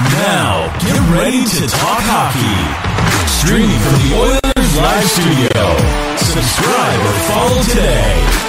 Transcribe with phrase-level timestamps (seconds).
[0.00, 2.56] Now, get ready to talk hockey.
[3.28, 5.60] Streaming from the Oilers Live Studio.
[6.16, 8.40] Subscribe or follow today.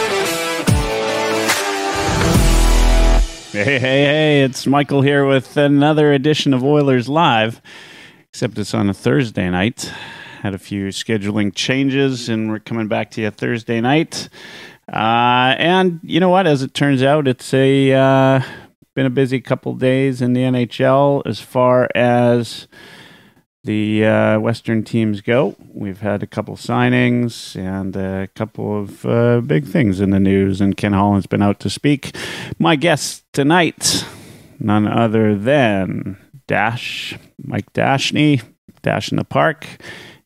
[3.51, 7.62] Hey, hey, hey, it's Michael here with another edition of Oilers Live,
[8.29, 9.92] except it's on a Thursday night.
[10.44, 14.29] Had a few scheduling changes, and we're coming back to you Thursday night.
[14.88, 16.48] Uh, and you know what?
[16.48, 18.41] As it turns out, it's a uh,
[19.02, 22.68] been a busy couple days in the NHL as far as
[23.64, 25.55] the uh, Western teams go.
[25.73, 30.62] We've had a couple signings and a couple of uh, big things in the news,
[30.62, 32.16] and Ken Holland's been out to speak.
[32.59, 34.06] My guest tonight,
[34.59, 38.44] none other than Dash, Mike Dashney,
[38.84, 39.66] Dash in the Park,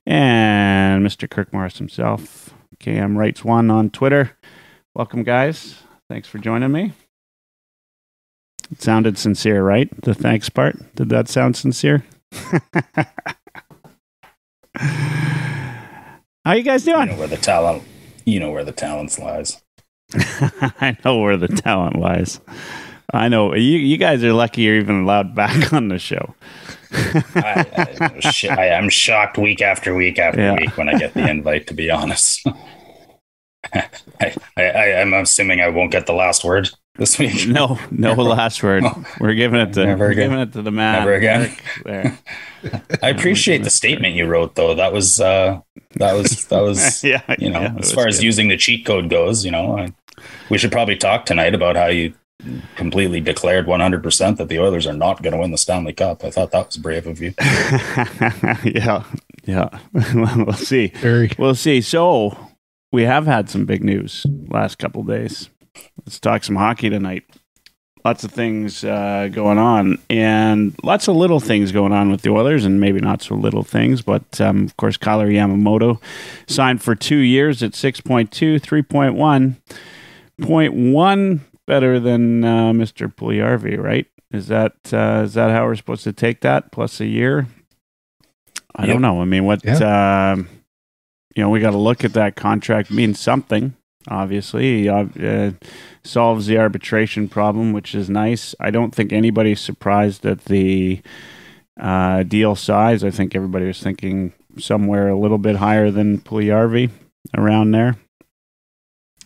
[0.06, 1.30] and Mr.
[1.30, 2.54] Kirk Morris himself.
[2.82, 4.36] KM Writes One on Twitter.
[4.94, 5.76] Welcome, guys.
[6.10, 6.92] Thanks for joining me.
[8.72, 9.90] It sounded sincere, right?
[10.02, 10.76] The thanks part.
[10.96, 12.04] Did that sound sincere?
[14.78, 17.08] How you guys You doing?
[17.10, 17.84] know where the talent.
[18.26, 19.62] You know where the talents lies.
[20.14, 22.40] I know where the talent lies.
[23.14, 23.78] I know you.
[23.78, 26.36] You guys are lucky you're even allowed back on the show.
[27.36, 27.66] I,
[28.50, 30.54] I, I'm shocked week after week after Yeah.
[30.56, 31.68] week when I get the invite.
[31.68, 32.46] To be honest,
[33.74, 37.48] I, I, I'm assuming I won't get the last word this week.
[37.48, 38.84] No, no last word.
[39.20, 39.86] We're giving it to.
[39.86, 40.30] Never we're again.
[40.30, 41.00] giving it to the man.
[41.00, 41.56] Never again.
[41.84, 42.18] There.
[43.04, 44.76] I appreciate the statement you wrote, though.
[44.76, 45.62] That was uh,
[45.96, 47.22] that was that was yeah.
[47.38, 49.94] you know, yeah, as was far as using the cheat code goes, you know, I,
[50.50, 52.14] we should probably talk tonight about how you
[52.76, 56.24] completely declared 100% that the Oilers are not going to win the Stanley Cup.
[56.24, 57.34] I thought that was brave of you.
[58.64, 59.04] yeah,
[59.46, 59.80] yeah.
[60.14, 60.88] we'll see.
[60.88, 61.32] Very.
[61.38, 61.82] We'll see.
[61.82, 62.38] So
[62.92, 65.50] we have had some big news last couple days.
[66.06, 67.24] Let's talk some hockey tonight.
[68.04, 72.30] Lots of things uh, going on, and lots of little things going on with the
[72.30, 74.04] Oilers, and maybe not so little things.
[74.04, 76.00] But um, of course, Kailer Yamamoto
[76.48, 79.56] signed for two years at 6.2, 3.1,
[80.40, 83.12] 0.1 better than uh, Mr.
[83.14, 84.06] Puljujärvi, right?
[84.32, 86.72] Is that uh, is that how we're supposed to take that?
[86.72, 87.48] Plus a year?
[88.76, 88.94] I Yep.
[88.94, 89.22] don't know.
[89.22, 89.66] I mean, what?
[89.82, 90.48] um
[91.36, 92.92] you know, we got to look at that contract.
[92.92, 93.74] Means something.
[94.08, 95.52] Obviously, uh, uh,
[96.04, 98.54] solves the arbitration problem, which is nice.
[98.60, 101.02] I don't think anybody's surprised at the
[101.80, 103.04] uh, deal size.
[103.04, 106.92] I think everybody was thinking somewhere a little bit higher than Puljujärvi,
[107.36, 107.98] around there.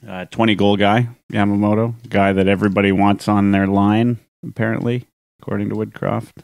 [0.07, 5.05] Uh, 20 goal guy, Yamamoto, guy that everybody wants on their line, apparently,
[5.41, 6.43] according to Woodcroft.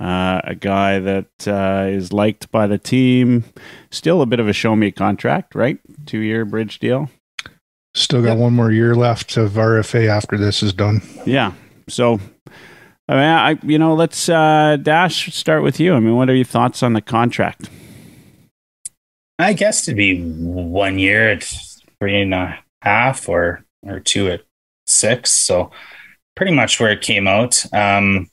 [0.00, 3.44] Uh, a guy that uh, is liked by the team.
[3.90, 5.78] Still a bit of a show me contract, right?
[6.04, 7.10] Two year bridge deal.
[7.94, 11.00] Still got one more year left of RFA after this is done.
[11.24, 11.52] Yeah.
[11.88, 12.18] So,
[13.08, 15.94] I mean, I you know, let's uh, Dash start with you.
[15.94, 17.70] I mean, what are your thoughts on the contract?
[19.38, 21.44] I guess to be one year at
[22.00, 24.42] three and a half or or two at
[24.86, 25.30] six.
[25.30, 25.70] So
[26.34, 27.64] pretty much where it came out.
[27.72, 28.28] Um,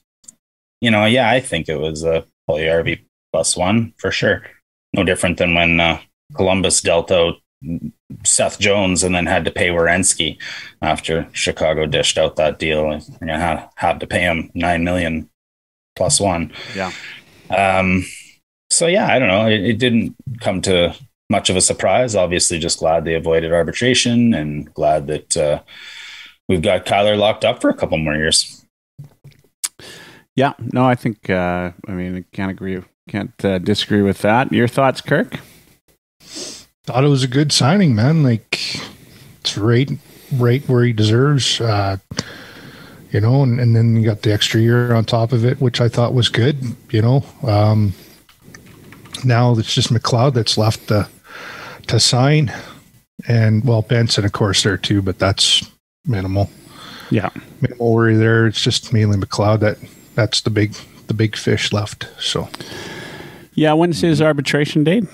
[0.82, 3.00] you know, yeah, I think it was a RV
[3.32, 4.42] plus one for sure.
[4.92, 6.00] No different than when uh,
[6.34, 7.36] Columbus dealt out
[8.24, 10.38] Seth Jones and then had to pay Werenski
[10.82, 12.90] after Chicago dished out that deal.
[12.90, 15.30] and You know, had, had to pay him nine million
[15.94, 16.52] plus one.
[16.74, 16.90] Yeah.
[17.48, 18.04] Um,
[18.68, 19.46] so yeah, I don't know.
[19.46, 20.94] It, it didn't come to
[21.30, 22.16] much of a surprise.
[22.16, 25.62] Obviously, just glad they avoided arbitration and glad that uh,
[26.48, 28.61] we've got Kailer locked up for a couple more years.
[30.34, 30.52] Yeah.
[30.58, 31.28] No, I think.
[31.28, 32.82] Uh, I mean, I can't agree.
[33.08, 34.52] Can't uh, disagree with that.
[34.52, 35.38] Your thoughts, Kirk?
[36.20, 38.22] Thought it was a good signing, man.
[38.22, 38.58] Like
[39.40, 39.90] it's right,
[40.34, 41.60] right where he deserves.
[41.60, 41.98] Uh,
[43.10, 45.80] you know, and, and then you got the extra year on top of it, which
[45.80, 46.58] I thought was good.
[46.90, 47.92] You know, um,
[49.24, 51.08] now it's just McLeod that's left to
[51.88, 52.52] to sign,
[53.28, 55.68] and well, Benson, of course, there too, but that's
[56.06, 56.48] minimal.
[57.10, 57.28] Yeah.
[57.60, 58.46] Minimal worry there.
[58.46, 59.78] It's just mainly McLeod that
[60.14, 60.74] that's the big
[61.06, 62.08] the big fish left.
[62.18, 62.48] So
[63.54, 63.72] Yeah.
[63.74, 65.04] When's his arbitration date?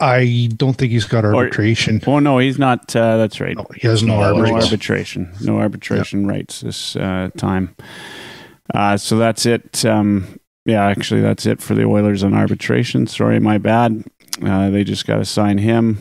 [0.00, 2.00] I don't think he's got arbitration.
[2.06, 2.94] Oh no, he's not.
[2.96, 3.56] Uh, that's right.
[3.56, 4.62] No, he has no, No no arbitration.
[4.64, 5.32] arbitration.
[5.40, 7.76] No arbitration rights this uh, time.
[8.74, 9.84] Uh, so that's it.
[9.84, 13.06] Um, yeah, actually, that's it for the Oilers on arbitration.
[13.06, 14.02] Sorry, my bad.
[14.42, 15.98] Uh, they just got to sign him.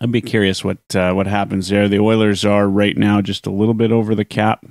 [0.00, 1.88] I'd be curious what uh, what happens there.
[1.88, 4.66] The Oilers are right now just a little bit over the cap.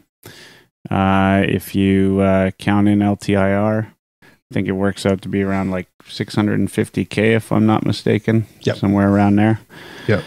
[0.89, 3.87] Uh, if you uh, count in LTIR,
[4.21, 8.45] I think it works out to be around like 650k, if I'm not mistaken.
[8.61, 8.77] Yep.
[8.77, 9.59] somewhere around there.
[10.07, 10.23] Yep.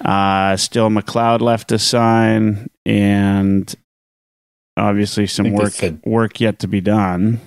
[0.00, 3.72] Uh, still McLeod left to sign, and
[4.76, 5.74] obviously some work
[6.04, 7.40] work yet to be done.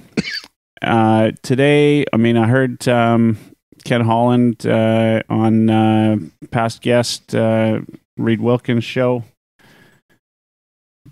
[0.82, 3.38] Uh, today, I mean, I heard um,
[3.84, 6.18] Ken Holland uh, on uh,
[6.52, 7.82] past guest uh,
[8.18, 9.24] Reid Wilkins show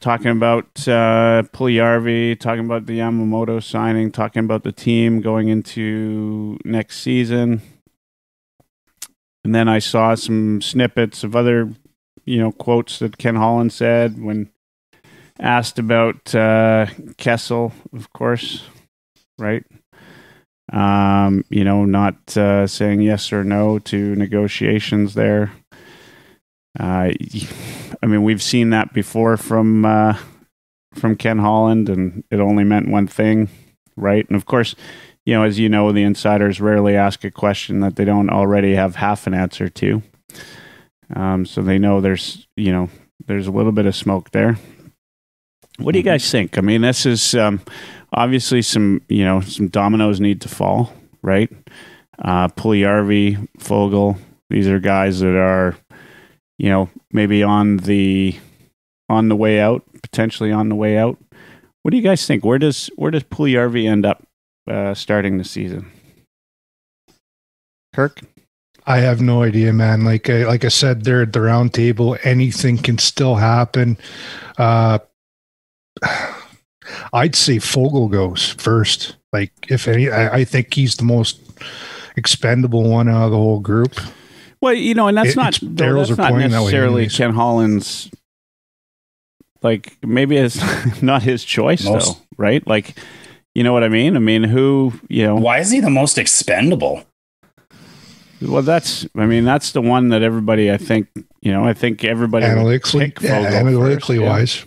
[0.03, 6.57] talking about uh, Puljujärvi, talking about the Yamamoto signing, talking about the team going into
[6.65, 7.61] next season.
[9.45, 11.69] And then I saw some snippets of other,
[12.25, 14.49] you know, quotes that Ken Holland said when
[15.39, 18.65] asked about uh, Kessel, of course,
[19.39, 19.63] right?
[20.71, 25.53] Um, you know, not uh, saying yes or no to negotiations there.
[26.79, 27.11] Uh,
[28.01, 30.17] I mean, we've seen that before from uh,
[30.93, 33.49] from Ken Holland, and it only meant one thing,
[33.95, 34.25] right?
[34.27, 34.75] And of course,
[35.25, 38.75] you know, as you know, the insiders rarely ask a question that they don't already
[38.75, 40.03] have half an answer to.
[41.15, 42.89] Um, so they know there's, you know,
[43.25, 44.57] there's a little bit of smoke there.
[45.77, 46.57] What do you guys think?
[46.57, 47.61] I mean, this is um,
[48.11, 51.51] obviously some, you know, some dominoes need to fall, right?
[52.19, 54.17] Uh, Puljujärvi, Foegele,
[54.49, 55.75] these are guys that are,
[56.57, 58.35] you know, maybe on the
[59.09, 61.17] on the way out, potentially on the way out.
[61.81, 62.45] What do you guys think?
[62.45, 64.23] Where does where does Puljujärvi end up
[64.69, 65.91] uh, starting the season?
[67.93, 68.21] Kirk,
[68.85, 70.03] I have no idea, man.
[70.03, 73.97] Like I, like I said, there at the round table, anything can still happen.
[74.57, 74.99] Uh,
[77.13, 79.15] I'd say Foegele goes first.
[79.31, 81.39] Like if any, I, I think he's the most
[82.15, 83.99] expendable one out of the whole group.
[84.63, 87.01] Well, you know, and that's It- not it's- though, that's are not pointing that necessarily
[87.03, 87.17] anyways.
[87.17, 88.09] Ken Holland's.
[89.61, 90.57] Like maybe it's
[91.01, 92.65] not his choice Most- though, right?
[92.65, 92.95] Like,
[93.55, 94.15] you know what I mean?
[94.15, 95.35] I mean, who you know?
[95.35, 97.03] Why is he the most expendable?
[98.41, 101.07] Well, that's I mean that's the one that everybody I think
[101.41, 104.29] you know I think everybody analytically, pick yeah, analytically first, yeah.
[104.29, 104.65] wise,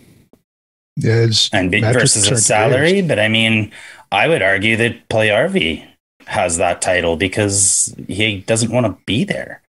[0.97, 3.01] is and big versus a salary.
[3.01, 3.71] But I mean,
[4.11, 5.83] I would argue that Puljujärvi
[6.25, 9.61] has that title because he doesn't want to be there,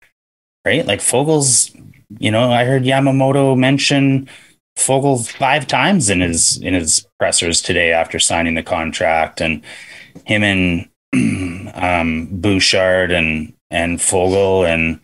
[0.67, 0.85] right?
[0.85, 1.71] Like Foegele's,
[2.19, 4.29] you know, I heard Yamamoto mention
[4.77, 9.63] Foegele five times in his in his pressers today after signing the contract, and
[10.25, 10.89] him and
[11.75, 15.01] um, Bouchard and and Foegele and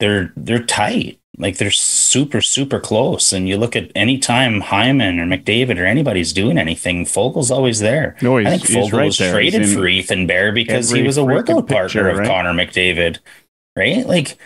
[0.00, 1.20] they're they're tight.
[1.36, 3.32] Like they're super super close.
[3.32, 7.80] And you look at any time Hyman or McDavid or anybody's doing anything, Foegele's always
[7.80, 8.16] there.
[8.20, 9.32] No, I think Foegele right was there.
[9.32, 12.28] traded for Ethan Bear because he was a workout partner picture, of right?
[12.28, 13.18] Connor McDavid,
[13.76, 14.06] right?
[14.06, 14.38] Like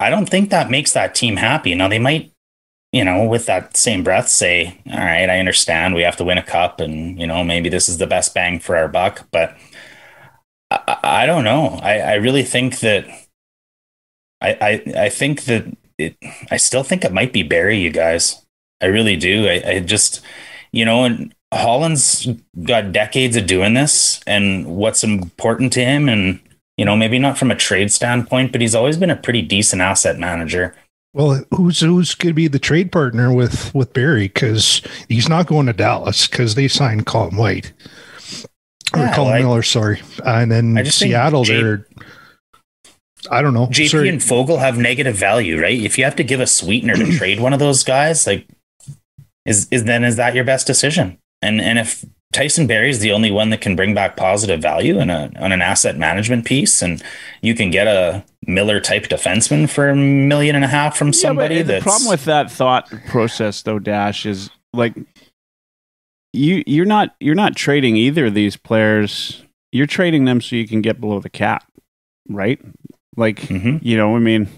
[0.00, 1.74] I don't think that makes that team happy.
[1.74, 2.32] Now they might,
[2.92, 6.38] you know, with that same breath say, "All right, I understand we have to win
[6.38, 9.56] a cup, and you know maybe this is the best bang for our buck," but
[10.70, 11.78] I, I don't know.
[11.82, 13.06] I, I really think that
[14.40, 15.66] I, I I think that
[15.98, 16.16] it.
[16.50, 17.78] I still think it might be Barrie.
[17.78, 18.44] You guys,
[18.80, 19.48] I really do.
[19.48, 20.22] I, I just,
[20.72, 22.26] you know, and Holland's
[22.64, 26.40] got decades of doing this, and what's important to him, and
[26.80, 29.82] you know, maybe not from a trade standpoint, but he's always been a pretty decent
[29.82, 30.74] asset manager.
[31.12, 34.28] well, who's who's going to be the trade partner with with Barrie?
[34.28, 34.80] Because
[35.10, 37.74] he's not going to Dallas because they signed Colin White
[38.94, 41.44] or Yeah, Colin well, I- Miller, sorry, and then I just think Seattle.
[41.44, 41.86] J- they're
[43.30, 43.66] I don't know.
[43.66, 44.08] JP Sorry.
[44.08, 45.78] and Foegele have negative value, right?
[45.78, 48.46] If you have to give a sweetener to trade one of those guys, like
[49.44, 51.18] is is then is that your best decision?
[51.42, 55.00] And and if Tyson Barrie is the only one that can bring back positive value
[55.00, 57.02] in a on an asset management piece, and
[57.42, 61.56] you can get a Miller type defenseman for a million and a half from somebody.
[61.56, 64.94] Yeah, the problem with that thought process, though, Dash, is like
[66.32, 69.44] you you're not you're not trading either of these players.
[69.72, 71.64] You're trading them so you can get below the cap,
[72.28, 72.60] right?
[73.16, 73.80] Like Mhm.
[73.82, 74.48] you know, I mean,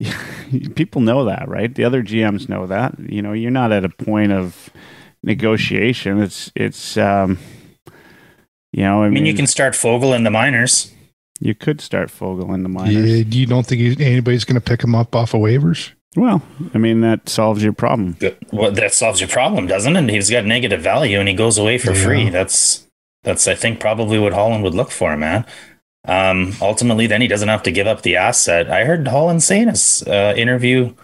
[0.74, 1.74] people know that, right?
[1.74, 2.98] The other GMs know that.
[2.98, 4.70] You know, you're not at a point of
[5.22, 6.20] negotiation.
[6.22, 7.38] It's it's um,
[8.72, 10.92] you know, I, I mean, you can start Foegele in the minors.
[11.40, 12.94] you could start Foegele in the minors.
[13.10, 15.90] Yeah, you don't think anybody's going to pick him up off of waivers?
[16.14, 16.42] Well,
[16.74, 18.16] I mean that solves your problem.
[18.52, 19.98] Well, that solves your problem, doesn't it?
[19.98, 22.04] And he's got negative value and he goes away for Yeah.
[22.04, 22.28] free.
[22.30, 22.86] That's
[23.24, 25.46] that's I think probably what Holland would look for, man.
[26.06, 28.70] Um, ultimately, then he doesn't have to give up the asset.
[28.70, 30.94] I heard Holland say in his uh, interview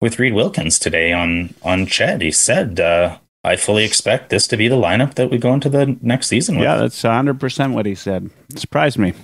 [0.00, 4.56] with Reid Wilkins today on on CHED, he said, uh, "I fully expect this to
[4.56, 7.74] be the lineup that we go into the next season with." Yeah, that's hundred percent
[7.74, 8.30] what he said.
[8.56, 9.14] Surprised me.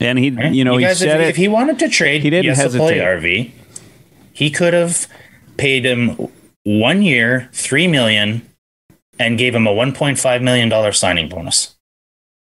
[0.00, 1.30] And he, you know, he guys, said if, it.
[1.30, 3.00] if he wanted to trade he didn't hesitate.
[3.00, 3.52] RV,
[4.32, 5.06] he could have
[5.56, 6.28] paid him
[6.64, 8.48] one year, three million,
[9.18, 11.76] and gave him a one point five million dollar signing bonus.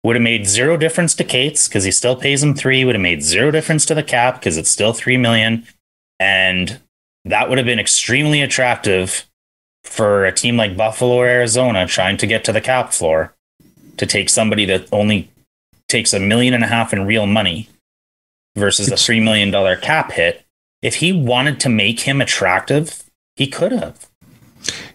[0.05, 2.85] Would have made zero difference to Kate's because he still pays him three.
[2.85, 5.67] Would have made zero difference to the cap because it's still three million,
[6.21, 6.81] and
[7.25, 9.27] that would have been extremely attractive
[9.89, 13.35] for a team like Buffalo or Arizona trying to get to the cap floor
[13.97, 15.31] to take somebody that only
[15.89, 17.69] takes a million and a half in real money
[18.57, 20.45] versus a $3 million cap hit.
[20.83, 23.03] If he wanted to make him attractive,
[23.37, 24.07] he could have.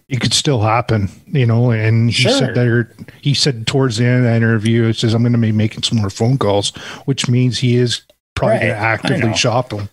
[0.08, 1.70] it could still happen, you know.
[1.70, 2.32] And he Sure.
[2.32, 2.88] said that
[3.20, 5.82] he said towards the end of that interview, it says I'm going to be making
[5.82, 6.70] some more phone calls,
[7.06, 8.02] which means he is
[8.34, 9.88] probably Right, going to actively shop them.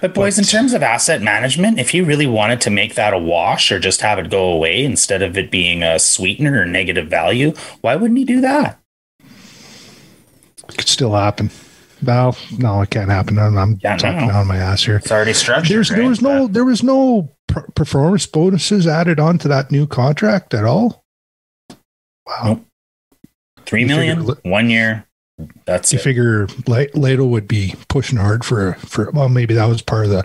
[0.00, 3.18] But boys, in terms of asset management, if he really wanted to make that a
[3.18, 7.08] wash or just have it go away instead of it being a sweetener or negative
[7.08, 8.78] value, why wouldn't he do that?
[10.68, 11.50] It could still happen.
[12.02, 13.38] No, no, it can't happen.
[13.38, 14.34] I'm, I'm Yeah, talking no.
[14.34, 14.96] on my ass here.
[14.96, 15.74] It's already structured.
[15.74, 19.86] There's there was no there was no per- performance bonuses added on to that new
[19.86, 21.02] contract at all.
[22.26, 22.64] Wow, Nope.
[23.64, 25.06] three You one year.
[25.64, 26.02] That's you it.
[26.02, 30.10] figure La- Lehto would be pushing hard for for well maybe that was part of
[30.12, 30.24] the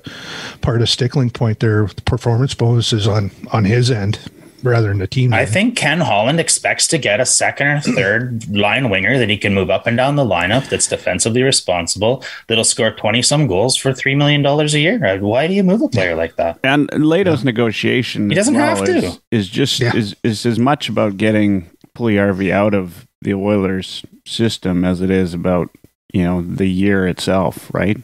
[0.62, 4.20] part of stickling point there the performance bonuses on on his end
[4.62, 5.34] rather than the team.
[5.34, 5.50] I end.
[5.50, 9.54] think Ken Holland expects to get a second or third line winger that he can
[9.54, 13.92] move up and down the lineup that's defensively responsible, that'll score 20 some goals for
[13.94, 15.04] $3 million a year.
[15.06, 16.60] Uh, Why do you move a player like that?
[16.64, 18.98] And Lehto's negotiation He doesn't well have to.
[18.98, 19.96] Is, is just Yeah.
[19.96, 25.34] is, is as much about getting Puljujärvi out of the Oilers system as it is
[25.34, 25.70] about
[26.14, 27.98] you know the year itself, right?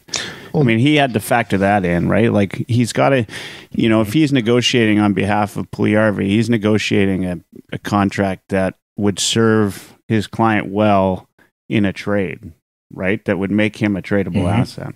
[0.53, 2.31] I mean, he had to factor that in, right?
[2.31, 3.25] Like he's got to,
[3.71, 7.39] you know, if he's negotiating on behalf of Puljujärvi, he's negotiating a,
[7.73, 11.27] a contract that would serve his client well
[11.67, 12.53] in a trade,
[12.93, 13.23] right?
[13.25, 14.59] That would make him a tradable Mhm.
[14.59, 14.95] asset.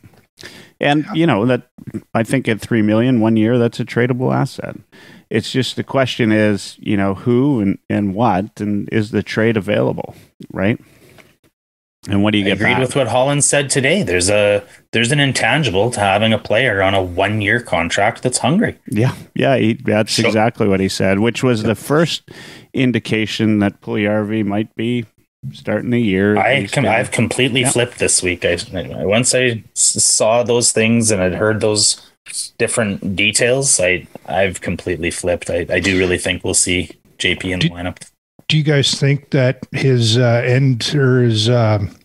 [0.80, 1.68] And you know that
[2.14, 4.78] I think at three million one year, that's a tradable asset.
[5.29, 9.57] It's just the question is, you know, who and, and what, and is the trade
[9.57, 10.15] available,
[10.51, 10.79] right?
[12.07, 12.79] And what do you I get agreed back?
[12.79, 14.03] with what Holland said today.
[14.03, 18.38] There's a there's an intangible to having a player on a one year contract that's
[18.38, 18.77] hungry.
[18.88, 22.31] Yeah, yeah, he, that's So- exactly what he said, which was the first
[22.74, 25.05] indication that Puljujärvi might be
[25.51, 26.38] starting the year.
[26.38, 27.71] I com- I've completely Yeah.
[27.71, 28.45] flipped this week.
[28.45, 28.57] I
[29.05, 32.01] once I saw those things and I'd heard those
[32.57, 33.79] different details.
[33.79, 35.50] I I've completely flipped.
[35.50, 37.98] I, I do really think we'll see JP in the lineup.
[38.48, 41.95] Do you guys think that his uh, end or his um,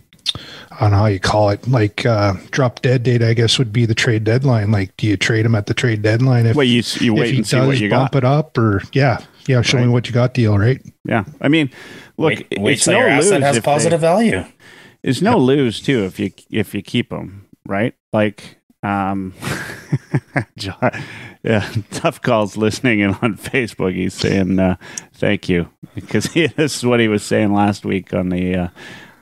[0.73, 3.73] I don't know how you call it, like uh, drop dead date, I guess would
[3.73, 4.71] be the trade deadline.
[4.73, 7.21] Like, do you trade him at the trade deadline if, well, you s- you if
[7.21, 8.19] wait he and see what does you bump got.
[8.19, 10.83] it up, or yeah, yeah, show me what you got, deal, right?
[11.05, 11.71] Yeah, I mean,
[12.19, 14.45] look, wait wait it's till no your lose asset has if they- positive value.
[15.05, 17.95] It's no lose too if you if you keep them right.
[18.13, 19.33] Like, um,
[20.59, 21.03] John,
[21.43, 23.95] yeah, tough calls listening and on Facebook.
[23.95, 24.77] He's saying uh,
[25.15, 28.69] thank you because he, this is what he was saying last week on the uh,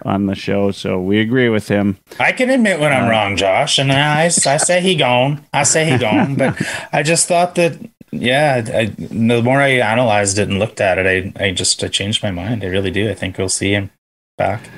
[0.04, 0.72] on the show.
[0.72, 1.98] So we agree with him.
[2.18, 5.44] I can admit when I'm wrong, Josh, and I, I say he gone.
[5.52, 6.60] I say he gone, but
[6.92, 7.78] I just thought that
[8.10, 8.64] yeah.
[8.74, 12.22] I, the more I analyzed it and looked at it, I I just I changed
[12.22, 12.64] my mind.
[12.64, 13.08] I really do.
[13.08, 13.92] I think we'll see him
[14.36, 14.68] back.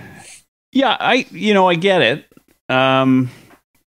[0.72, 2.26] Yeah, I you know I get it.
[2.68, 3.30] Um,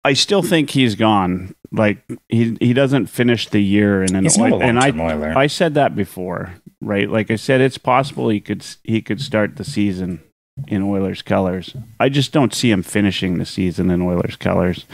[0.08, 1.54] I still think he's gone.
[1.72, 1.98] Like
[2.30, 5.38] he he doesn't finish the year in an He's not a Oil- and I Oiler.
[5.38, 7.10] I said that before, right?
[7.10, 10.22] Like I said, it's possible he could he could start the season
[10.70, 11.76] in Oilers colors.
[12.00, 14.86] I just don't see him finishing the season in Oilers colors.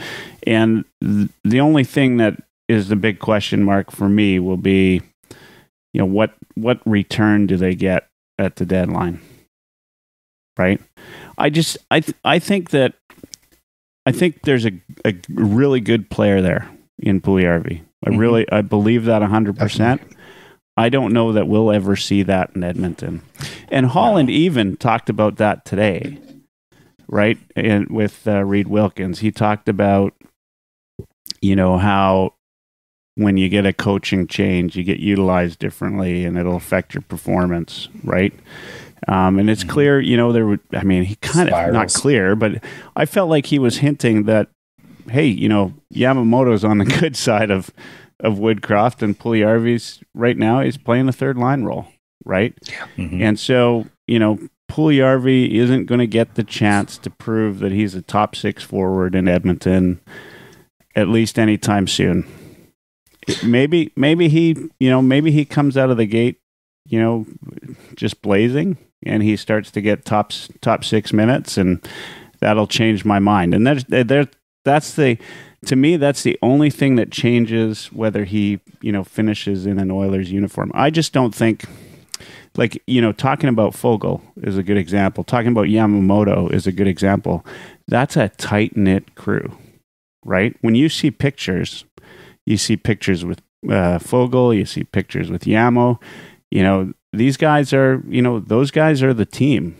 [0.46, 5.00] And th- the only thing that is the big question mark for me will be,
[5.92, 9.20] you know, what what return do they get at the deadline?
[10.58, 10.80] Right?
[11.38, 12.94] I just I th- I think that
[14.06, 14.72] I think there's a,
[15.04, 16.68] a really good player there
[16.98, 17.80] in Puljujärvi.
[18.06, 18.18] I Mhm.
[18.18, 20.00] really I believe that 100%.
[20.76, 23.22] I don't know that we'll ever see that in Edmonton.
[23.68, 26.18] And Holland even talked about that today,
[27.08, 27.38] right?
[27.54, 30.14] And with uh, Reid Wilkins, he talked about,
[31.40, 32.34] you know, how
[33.16, 37.88] when you get a coaching change, you get utilized differently and it'll affect your performance,
[38.02, 38.34] right?
[39.08, 42.34] Um, and it's clear, you know, there would, I mean, he kind of, not clear,
[42.34, 42.62] but
[42.96, 44.48] I felt like he was hinting that,
[45.10, 47.70] hey, you know, Yamamoto's on the good side of,
[48.20, 51.86] of Woodcroft and Puljujärvi's right now he's playing the third line role,
[52.24, 52.54] right?
[52.96, 53.20] Mhm.
[53.20, 54.38] And so, you know,
[54.70, 59.14] Puljujärvi isn't going to get the chance to prove that he's a top six forward
[59.14, 60.00] in Edmonton,
[60.96, 62.26] at least anytime soon.
[63.44, 66.38] Maybe, maybe he, you know, maybe he comes out of the gate,
[66.86, 67.26] you know,
[67.94, 71.86] just blazing, and he starts to get top top six minutes, and
[72.40, 73.54] that'll change my mind.
[73.54, 74.26] And that's there,
[74.64, 75.18] that's the,
[75.66, 79.90] to me, that's the only thing that changes whether he, you know, finishes in an
[79.90, 80.70] Oilers uniform.
[80.74, 81.64] I just don't think
[82.56, 86.72] like you know talking about Foegele is a good example talking about Yamamoto is a
[86.72, 87.44] good example
[87.88, 89.58] that's a tight knit crew
[90.24, 91.84] right when you see pictures
[92.46, 96.00] you see pictures with uh, Fogel, you see pictures with Yamo.
[96.50, 99.76] You know, these guys are, you know, those guys are the team,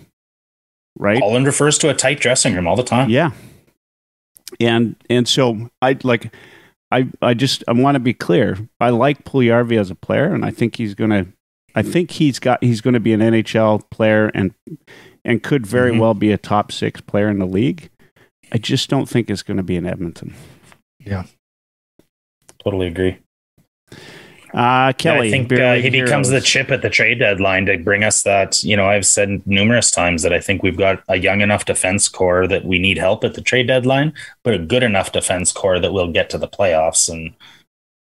[0.99, 1.19] right?
[1.19, 3.11] Holland refers to a tight dressing room all the time.
[3.11, 3.31] Yeah.
[4.61, 6.33] And and so I like
[6.91, 8.57] I I just I want to be clear.
[8.81, 11.27] I like Puljujärvi as a player and I think he's going to
[11.75, 14.55] I think he's got he's going to be an NHL player and
[15.25, 15.99] and could very Mhm.
[16.01, 17.91] well be a top 6 player in the league.
[18.53, 20.35] I just don't think it's going to be in Edmonton.
[21.01, 21.25] Yeah.
[22.63, 23.19] Totally agree.
[24.55, 28.05] Uh Kelly, I think uh, he becomes the chip at the trade deadline to bring
[28.05, 28.63] us that.
[28.63, 32.09] You know, I've said numerous times that I think we've got a young enough defense
[32.09, 34.13] core that we need help at the trade deadline,
[34.45, 37.35] but a good enough defense core that we'll get to the playoffs and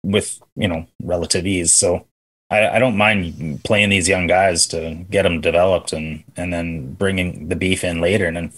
[0.04, 1.72] with you know relative ease.
[1.72, 2.08] So
[2.50, 6.94] I, I don't mind playing these young guys to get them developed and and then
[6.94, 8.28] bringing the beef in later.
[8.28, 8.52] And then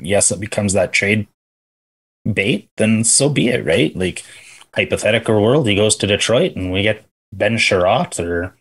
[0.00, 1.28] yes, it becomes that trade
[2.32, 2.70] bait.
[2.78, 3.94] Then so be it, right?
[3.94, 4.24] Like
[4.74, 8.54] hypothetical world, he goes to Detroit and we get Ben Chiarot or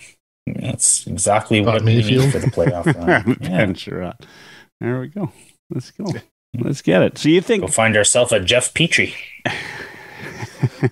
[0.45, 3.37] that's exactly what we need for the playoff run.
[3.41, 3.49] yeah.
[3.49, 4.15] Ben Chiarot.
[4.79, 5.31] There we go.
[5.69, 6.05] Let's go.
[6.57, 7.17] Let's get it.
[7.17, 9.13] So you think we'll find ourselves a Jeff Petry.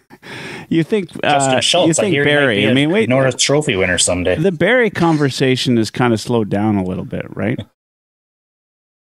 [0.70, 1.98] you think Justin uh, Schultz.
[1.98, 2.58] you I think might Barrie?
[2.58, 3.10] be I a mean, wait.
[3.10, 4.36] Norris Trophy winner someday.
[4.36, 7.60] The Barrie conversation has kind of slowed down a little bit, right?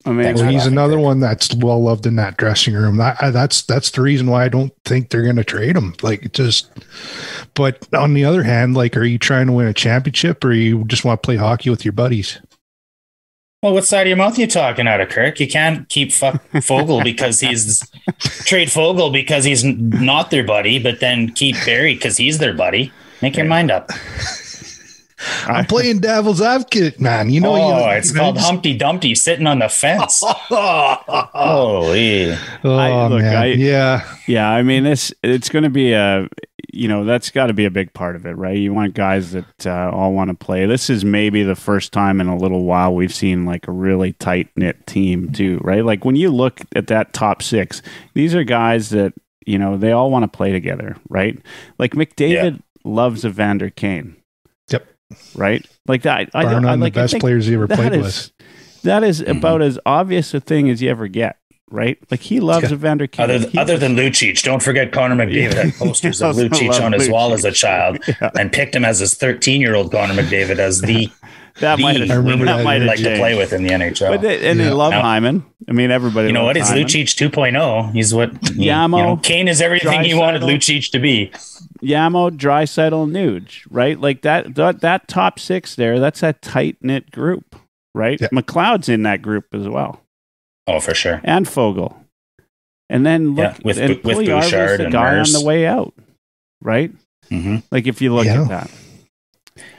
[0.06, 2.98] I mean, Well, he's another one that's well loved in that dressing room.
[2.98, 5.96] That, that's that's the reason why I don't think they're going to trade him.
[6.04, 6.70] Like just,
[7.56, 10.84] but on the other hand, like, are you trying to win a championship or you
[10.86, 12.40] just want to play hockey with your buddies?
[13.64, 15.40] Well, what side of your mouth are you talking out of, Kirk?
[15.40, 17.80] You can't keep fuck Foegele because he's
[18.46, 22.94] trade Foegele because he's not their buddy, but then keep Barrie because he's their buddy.
[23.24, 23.90] Make your mind up.
[25.48, 27.29] I'm playing devil's advocate, man.
[27.29, 30.24] You know, oh, you, it's you know, called just- Humpty Dumpty sitting on the fence.
[30.50, 32.34] Holy.
[32.63, 34.15] Oh I- look, man, I- yeah.
[34.27, 36.27] yeah, I mean, this it's going to be a,
[36.74, 38.58] you know, that's got to be a big part of it, right?
[38.58, 40.65] You want guys that uh, all want to play.
[40.65, 44.13] This is maybe the first time in a little while we've seen like a really
[44.13, 45.85] tight knit team too, right?
[45.85, 47.81] Like when you look at that top six,
[48.14, 49.14] these are guys that
[49.46, 51.40] you know they all want to play together, right?
[51.77, 54.16] Like McDavid loves Evander Kane.
[55.11, 55.20] Yep.
[55.35, 56.29] Right, like that.
[56.33, 58.31] I, Bar don't, I none the best players he ever played is- with.
[58.83, 59.37] That is Mm-hmm.
[59.39, 61.37] about as obvious a thing as you ever get,
[61.72, 61.98] right?
[62.11, 62.75] Like he loves Yeah.
[62.75, 63.24] Evander Kane.
[63.31, 66.91] Other, He- other than Lucic, don't forget Connor McDavid had posters of Also Lucic on
[66.94, 68.29] his wall as a child Yeah.
[68.37, 71.09] and picked him as his 13 year old Connor McDavid as the,
[71.59, 73.63] that the might have, I remember that that, might he'd like to play with in
[73.63, 74.09] the NHL.
[74.09, 75.46] But they, and they love Now- Hyman.
[75.68, 76.27] I mean, everybody.
[76.27, 76.55] you know what?
[76.57, 76.85] loves Hyman.
[76.85, 77.91] Lucic 2.0.
[77.94, 80.57] He's what you Yamo, know, Kane is everything he wanted Draisaitl.
[80.57, 81.31] Lucic to be.
[81.81, 84.00] Yamo, Draisaitl, Nuge, right?
[84.00, 84.81] Like that, that.
[84.81, 86.00] That top six there.
[86.00, 87.55] That's a tight knit group,
[87.94, 88.20] right?
[88.20, 88.27] Yeah.
[88.33, 90.01] McLeod's in that group as well,
[90.68, 91.22] Oh, for sure.
[91.24, 91.96] and Foegele.
[92.89, 95.33] And then look, Yeah, with- and with Puljujärvi's Bouchard the and guy Nurse.
[95.35, 95.94] on the way out,
[96.61, 96.91] right?
[97.29, 98.44] hmm Like if you look Yeah.
[98.44, 98.72] at that,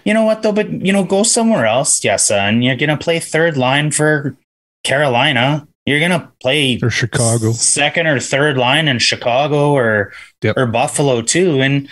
[0.07, 0.53] You know what though?
[0.53, 2.03] But you know, go somewhere else.
[2.05, 2.62] Yeah, son.
[2.62, 4.37] You're gonna play third line for
[4.85, 5.66] Carolina.
[5.85, 7.51] You're gonna play Or Chicago.
[7.53, 10.57] second or third line in Chicago or Yep.
[10.57, 11.61] or Buffalo too.
[11.61, 11.88] And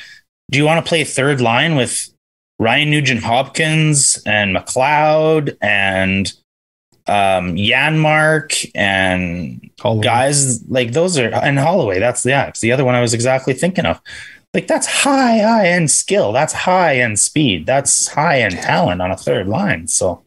[0.51, 2.09] do you want to play third line with
[2.61, 6.33] Ryan Nugent Hopkins and McLeod and
[7.07, 10.05] um Janmark and Holloway.
[10.05, 11.99] guys like those are and Holloway.
[11.99, 14.01] That's yeah, it's the other one I was exactly thinking of.
[14.55, 16.33] Like that's high, high end skill.
[16.33, 17.67] That's high end speed.
[17.67, 19.89] That's high end talent on a third line.
[19.89, 20.25] So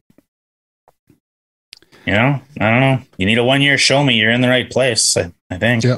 [2.08, 3.02] you know, I don't know.
[3.18, 5.84] You need a one year show me you're in the right place, I, I think.
[5.84, 5.98] Yeah.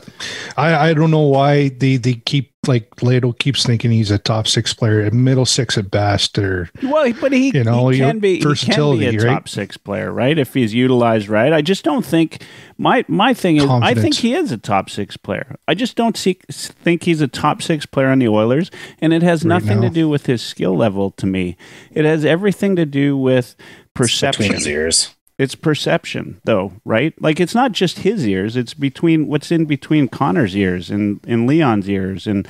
[0.58, 4.48] I, I don't know why they, they keep like Lehto keeps thinking he's a top
[4.48, 8.36] six player, middle six at best, or Well, but he, You know, he can be
[8.36, 9.34] he can versatility, be a right?
[9.34, 10.38] top six player, right?
[10.38, 11.52] If he's utilized right.
[11.52, 12.44] I just don't think
[12.78, 15.58] my my thing is I think he is a top six player.
[15.68, 19.22] I just don't see, think he's a top six player on the Oilers, and it
[19.24, 21.12] has Right nothing to do with his skill level.
[21.12, 21.58] To me,
[21.92, 23.56] it has everything to do with
[23.94, 24.44] perception.
[24.44, 25.16] Between his ears.
[25.40, 27.20] It's perception, though, right?
[27.22, 31.48] Like it's not just his ears; it's between what's in between Connor's ears and, and
[31.48, 32.46] Leon's ears, and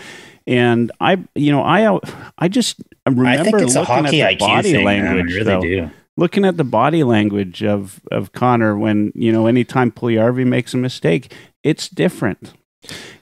[0.47, 1.99] and I, you know, I
[2.39, 4.85] I just remember I think it's a looking hockey at the IQ body thing.
[4.85, 5.05] man.
[5.05, 5.61] I language, really though.
[5.61, 5.91] do.
[6.17, 10.77] Looking at the body language of of Connor when you know anytime Puljujärvi makes a
[10.77, 11.31] mistake,
[11.63, 12.53] it's different,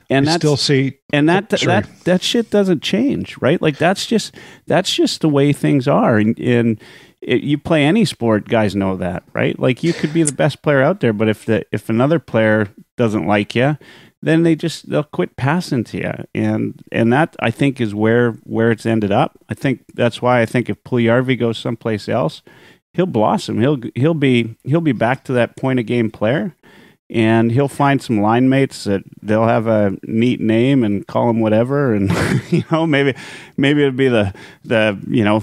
[0.08, 1.66] and I that's still see and that Sorry.
[1.66, 3.60] that that shit doesn't change, right?
[3.60, 4.34] Like that's just
[4.66, 6.16] that's just the way things are.
[6.16, 6.80] And, and
[7.20, 9.58] it, you play any sport, guys know that, right?
[9.58, 12.68] Like you could be the best player out there, but if the if another player
[12.96, 13.76] doesn't like you,
[14.22, 18.32] then they just they'll quit passing to you, and and that I think is where
[18.44, 19.38] where it's ended up.
[19.48, 22.42] I think that's why I think if Puljujärvi goes someplace else,
[22.94, 23.60] he'll blossom.
[23.60, 26.54] He'll he'll be he'll be back to that point of game player.
[27.10, 31.40] and he'll find some line mates that they'll have a neat name and call him
[31.40, 32.10] whatever, and
[32.50, 33.14] you know maybe
[33.56, 35.42] maybe it'll be the the you know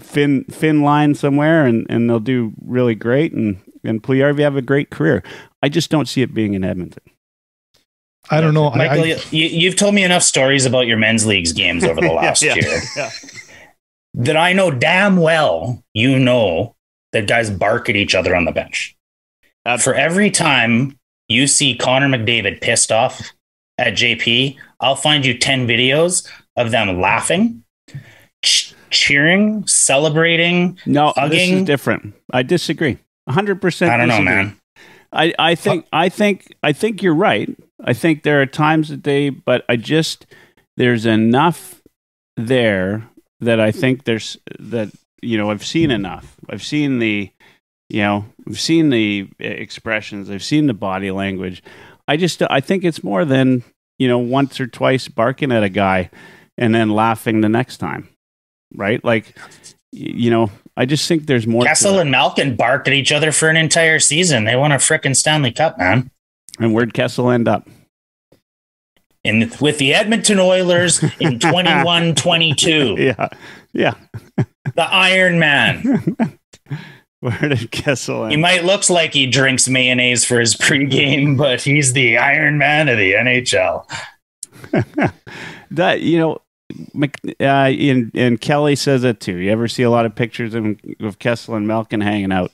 [0.00, 4.62] Finn Finn line somewhere, and and they'll do really great, and and Puljujarvi have a
[4.62, 5.22] great career.
[5.62, 7.02] I just don't see it being in Edmonton.
[8.30, 8.70] I don't know.
[8.70, 12.00] Michael, I, I, you, you've told me enough stories about your men's leagues games over
[12.00, 13.10] the last Yeah, yeah, year yeah.
[14.14, 16.74] that I know damn well you know
[17.12, 18.94] that guys bark at each other on the bench.
[19.64, 23.32] Ab- For every time you see Connor McDavid pissed off
[23.78, 27.64] at JP, I'll find you 10 videos of them laughing,
[28.44, 30.78] ch- cheering, celebrating.
[30.86, 32.14] No, this is different.
[32.32, 32.98] I disagree.
[33.28, 33.92] hundred percent.
[33.92, 34.58] I don't know, man.
[35.12, 37.48] I, I think I think I think you're right.
[37.82, 40.26] I think there are times that they, but I just
[40.76, 41.80] there's enough
[42.36, 43.08] there
[43.40, 44.90] that I think there's that
[45.22, 46.36] you know I've seen enough.
[46.50, 47.30] I've seen the
[47.88, 50.30] you know I've seen the eh, expressions.
[50.30, 51.62] I've seen the body language.
[52.06, 53.64] I just I think it's more than
[53.98, 56.10] you know once or twice barking at a guy
[56.58, 58.08] and then laughing the next time,
[58.74, 59.02] right?
[59.04, 59.36] Like
[59.92, 61.64] you know I just think there's more.
[61.64, 64.44] Kessel and Malkin barked at each other for an entire season.
[64.44, 66.10] They won a frickin' Stanley Cup, man.
[66.60, 67.68] and where'd Kessel end up?
[69.24, 73.28] In, with the Edmonton Oilers in 21 22, Yeah,
[73.72, 73.94] yeah.
[74.36, 76.16] the Iron Man.
[77.20, 81.92] Where did Kessel He might looks like he drinks mayonnaise for his pregame, but he's
[81.92, 83.84] the Iron Man of the NHL.
[85.72, 86.38] that you know,
[87.40, 89.36] uh, and and Kelly says it too.
[89.36, 92.52] You ever see a lot of pictures of, of Kessel and Malkin hanging out?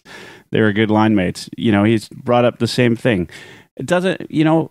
[0.51, 1.49] They were good line mates.
[1.57, 3.29] You know, he's brought up the same thing.
[3.77, 4.71] It doesn't, you know.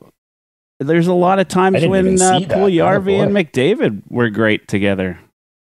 [0.80, 2.58] There's a lot of times when even uh, see that.
[2.58, 3.32] Oh, and.
[3.32, 5.20] McDavid were great together,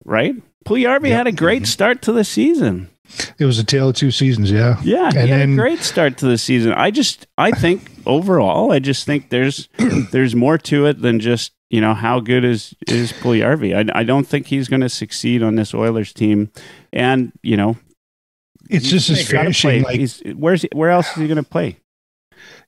[0.05, 0.35] right?
[0.65, 1.17] Puljujarvi Yep.
[1.17, 2.89] had a great start to the season.
[3.37, 4.49] it was a tale of two seasons.
[4.49, 4.79] Yeah.
[4.83, 6.71] Yeah, And he had then- a great start to the season.
[6.73, 9.67] I just, I think overall, I just think there's
[10.11, 13.73] there's more to it than just you know how good is is Puljujarvi.
[13.75, 16.51] I, I don't think he's going to succeed on this Oilers team,
[16.93, 17.77] and you know
[18.69, 19.81] It's just his he's gotta finishing.
[19.81, 19.91] play.
[19.91, 21.77] Like, he's, where's he, where else is he going to play?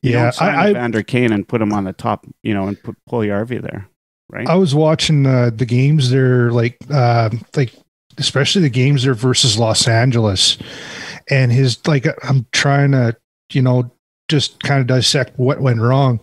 [0.02, 2.82] You yeah, I, I, Vander Kane and put him on the top, you know, and
[2.82, 3.88] put Puljujarvi there,
[4.32, 4.48] right?
[4.48, 7.76] I was watching uh, the games there, like uh, like
[8.18, 10.58] especially the games there versus Los Angeles,
[11.30, 13.16] and his like I'm trying to
[13.52, 13.92] you know
[14.30, 16.20] just kind of dissect what went wrong.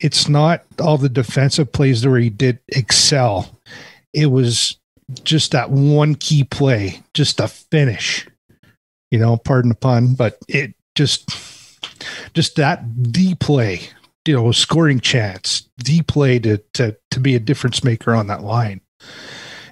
[0.00, 3.58] It's not all the defensive plays where he did excel.
[4.12, 4.78] It was
[5.24, 8.26] just that one key play, just a finish.
[9.10, 11.28] You know, pardon the pun, but it just
[12.34, 13.90] just that the play
[14.26, 18.42] you know, scoring chance, the play to to to be a difference maker on that
[18.42, 18.80] line.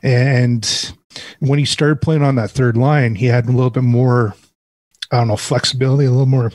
[0.02, 0.94] And
[1.40, 4.34] when he started playing on that third line, he had a little bit more,
[5.10, 6.52] I don't know, flexibility, a little more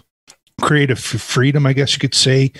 [0.61, 2.51] creative freedom, I guess you could say.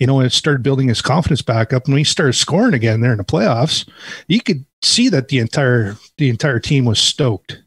[0.00, 1.84] You know, and it started building his confidence back up.
[1.84, 3.88] And when he started scoring again there in the playoffs,
[4.28, 7.62] you could see that the entire the entire team was stoked.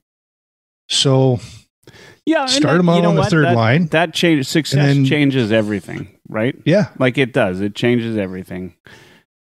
[0.89, 1.39] So
[2.25, 3.31] yeah, start him you out know on the what?
[3.31, 3.87] third that, line.
[3.87, 6.55] That change success then- changes everything, right?
[6.65, 8.75] Yeah, like it does it changes everything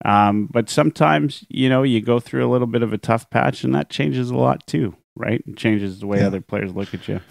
[0.04, 3.64] um, but sometimes you know you go through a little bit of a tough patch
[3.64, 6.28] and that changes a lot too right it changes the way Yeah.
[6.28, 7.22] other players look at you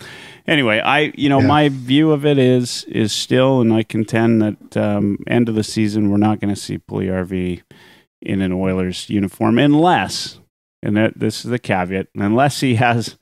[0.47, 1.47] anyway i you know Yeah.
[1.47, 5.64] my view of it is is still and i contend that um, end of the
[5.64, 7.62] season we're not going to see Puljujarvi
[8.23, 10.40] in an oilers uniform unless
[10.83, 13.16] and that this is the caveat unless he has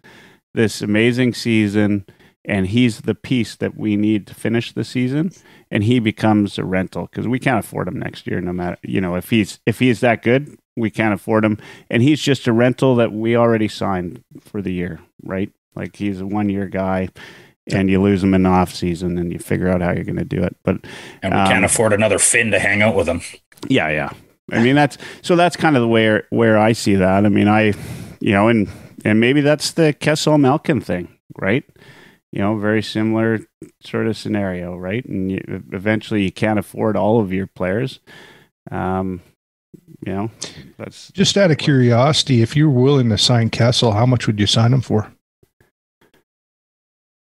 [0.54, 2.04] this amazing season
[2.44, 5.30] and he's the piece that we need to finish the season
[5.70, 9.00] and he becomes a rental because we can't afford him next year no matter you
[9.00, 11.58] know if he's if he's that good we can't afford him
[11.90, 16.20] and he's just a rental that we already signed for the year right like he's
[16.20, 17.08] a one year guy
[17.70, 20.16] and you lose him in the off season and you figure out how you're going
[20.16, 20.76] to do it but
[21.22, 23.20] And we Um, can't afford another Finn to hang out with him.
[23.68, 24.10] yeah, yeah.
[24.50, 27.24] I mean that's so that's kind of the where where I see that.
[27.24, 27.72] I mean, I
[28.20, 28.68] you know, and
[29.04, 31.08] and maybe that's the Kessel Malkin thing,
[31.38, 31.64] right?
[32.32, 33.40] You know, very similar
[33.84, 35.04] sort of scenario, right?
[35.06, 35.40] And you,
[35.72, 38.00] eventually, you can't afford all of your players.
[38.70, 39.20] Um,
[40.06, 40.30] you know,
[40.78, 44.40] that's just out of curiosity, if you were willing to sign Kessel, how much would
[44.40, 45.12] you sign him for?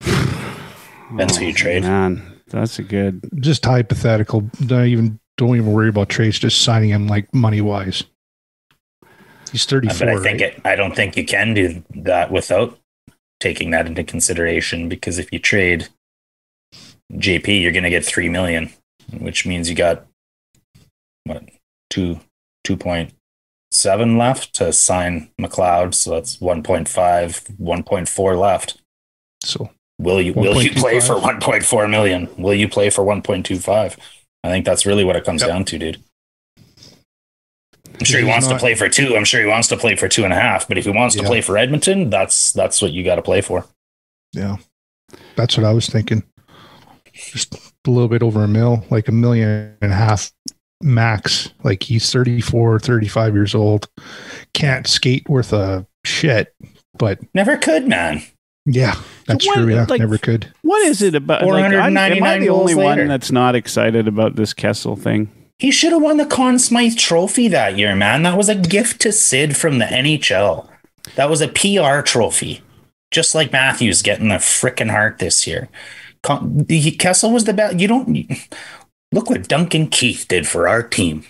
[0.00, 1.84] Depends who you oh, trade.
[1.84, 3.28] Oh, Man, that's a good.
[3.36, 4.42] Just hypothetical.
[4.66, 6.38] Don't even don't even worry about trades.
[6.38, 8.04] Just signing him like money wise.
[9.52, 10.08] He's thirty But.
[10.08, 12.78] I think it, I don't think you can do that without
[13.40, 15.88] taking that into consideration because if you trade
[17.12, 18.70] JP, you're going to get three million,
[19.18, 20.06] which means you got
[21.24, 21.42] what
[21.88, 22.20] two
[22.64, 23.12] two point
[23.72, 26.86] seven left to sign McLeod, so that's 1.5,
[27.58, 28.80] 1.4 left.
[29.42, 29.70] so.
[29.98, 32.28] Will you will you play for 1.4 million?
[32.38, 33.98] Will you play for 1.25?
[34.42, 35.48] I think that's really what it comes Yep.
[35.50, 36.02] down to, dude.
[37.98, 39.14] I'm sure he wants to play for two.
[39.14, 40.66] I'm sure he wants to play for two and a half.
[40.66, 43.42] But if he wants to play for Edmonton, that's that's what you got to play
[43.42, 43.66] for.
[44.32, 44.56] Yeah.
[45.36, 46.22] That's what I was thinking.
[47.12, 47.54] Just
[47.86, 50.32] a little bit over a mil, like a million and a half
[50.82, 51.50] max.
[51.62, 53.88] Like he's 34, 35 years old.
[54.54, 56.54] Can't skate worth a shit.
[56.98, 58.22] But Never could, man.
[58.66, 58.94] yeah,
[59.26, 59.68] that's what- true.
[59.74, 60.52] Yeah, like- never could.
[60.62, 61.42] What is it about?
[61.46, 65.30] Like, I'm, I the only goals one that's not excited about this Kessel thing?
[65.58, 68.22] He should have won the Conn Smythe Trophy that year, man.
[68.22, 70.66] That was a gift to Sid from the NHL.
[71.16, 72.62] That was a PR trophy,
[73.10, 75.68] just like Matthews getting the frickin' Hart this year.
[76.22, 77.78] Con- he, Kessel was the best.
[77.78, 78.26] You don't
[79.12, 81.24] look what Duncan Keith did for our team.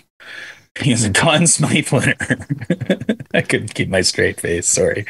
[0.79, 2.15] He was a Conn Smythe winner.
[3.33, 4.67] I couldn't keep my straight face.
[4.67, 5.05] Sorry.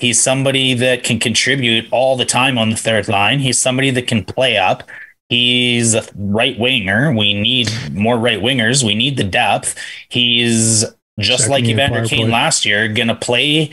[0.00, 3.38] He's somebody that can contribute all the time on the third line.
[3.38, 4.82] He's somebody that can play up.
[5.28, 7.14] He's a right winger.
[7.14, 8.82] We need more right wingers.
[8.82, 9.76] We need the depth.
[10.08, 10.84] He's
[11.20, 12.32] just Second like Evander Kane play.
[12.32, 13.70] last year, going to play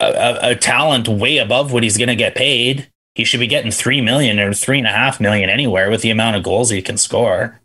[0.00, 2.90] a, a, a talent way above what he's going to get paid.
[3.14, 6.10] He should be getting three million or three and a half million anywhere with the
[6.10, 7.60] amount of goals he can score.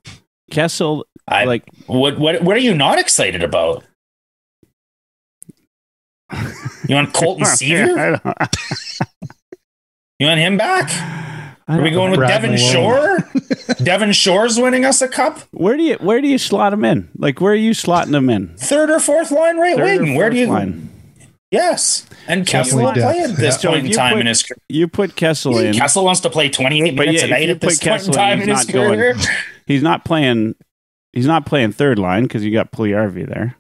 [0.52, 3.84] Kessel, I like, what what what are you not excited about?
[6.88, 7.98] You want Colton Sceviour?
[7.98, 8.56] I don't-
[10.20, 10.90] You want him back?
[11.68, 12.72] Are we going with Brad Devin Malone.
[12.74, 13.76] Shore?
[13.84, 15.40] Devin Shore's winning us a cup.
[15.52, 17.10] Where do you where do you slot him in?
[17.16, 18.56] Like, where are you slotting him in?
[18.58, 20.16] Third or fourth line right Third wing.
[20.16, 20.48] Where do you?
[20.48, 20.90] line?
[21.52, 23.32] Yes, and Kessel Definitely will play depth.
[23.32, 24.58] at this So if point in time put- in his career.
[24.70, 25.74] You put Kessel in.
[25.74, 27.98] Kessel wants to play 28 But minutes yeah, a night at this put point in
[27.98, 29.16] Kessel in, time he's in his not going- career.
[29.66, 30.56] He's not playing.
[31.14, 33.56] He's not playing third line because you got Puljujärvi there.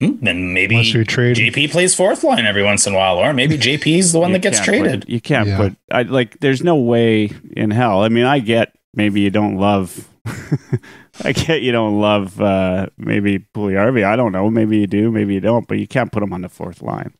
[0.00, 1.52] Hmm, Then maybe Unless we trade him.
[1.52, 4.34] JP plays fourth line every once in a while, or maybe JP's the one You
[4.36, 5.02] that gets traded.
[5.02, 5.56] Put, you can't Yeah.
[5.58, 5.76] put.
[5.92, 6.40] I like.
[6.40, 8.02] There's no way in hell.
[8.02, 10.08] I mean, I get maybe you don't love.
[11.24, 14.04] I get you don't love uh, maybe Puljujärvi.
[14.04, 14.50] I don't know.
[14.50, 15.10] Maybe you do.
[15.10, 15.66] Maybe you don't.
[15.66, 17.14] But you can't put him on the fourth line.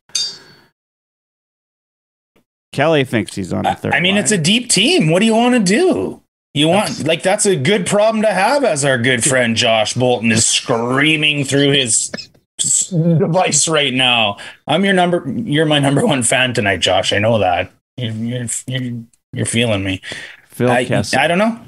[2.71, 3.93] Kelly thinks he's on the third.
[3.93, 4.23] I mean, line.
[4.23, 5.09] it's a deep team.
[5.09, 6.21] What do you want to do?
[6.53, 10.31] You want like that's a good problem to have, as our good friend Josh Bolton
[10.31, 12.11] is screaming through his
[12.57, 14.37] device right now.
[14.67, 15.23] I'm your number.
[15.29, 17.13] You're my number one fan tonight, Josh.
[17.13, 17.71] I know that.
[17.97, 20.01] You're you're, you're, you're feeling me.
[20.47, 21.19] Phil I, Kessel.
[21.19, 21.59] I don't know.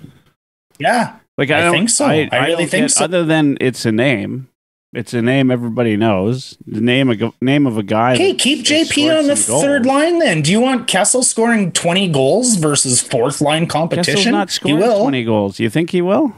[0.79, 2.05] Yeah, Like I, I don't think so.
[2.05, 3.03] I really don't think get- so.
[3.05, 4.49] Other than it's a name,
[4.93, 6.57] it's a name everybody knows.
[6.67, 8.13] The name of g- name of a guy.
[8.13, 9.63] Okay, keep JP on the goals.
[9.63, 10.41] third line then.
[10.43, 14.13] Do you want Kessel scoring 20 goals versus fourth line competition?
[14.15, 15.01] Kessel's not he will.
[15.01, 15.59] twenty goals.
[15.59, 16.33] You think he will?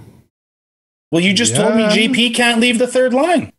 [1.11, 3.51] Well, you just told me JP can't leave the third line.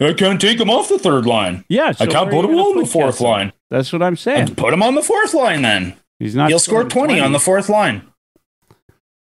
[0.00, 1.64] I can't take him off the third line.
[1.68, 3.26] Yeah, so I can't put him gonna on the fourth Kessel?
[3.28, 3.52] line.
[3.70, 4.54] That's what I'm saying.
[4.56, 5.94] Put him on the fourth line then.
[6.18, 6.48] He's not.
[6.48, 8.02] He'll score scoring 20 on the fourth line.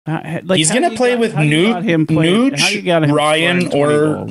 [0.06, 3.10] Uh, like, He's gonna play got- with how you Nuge- him playing- Nuge, got him
[3.12, 4.28] Ryan, or-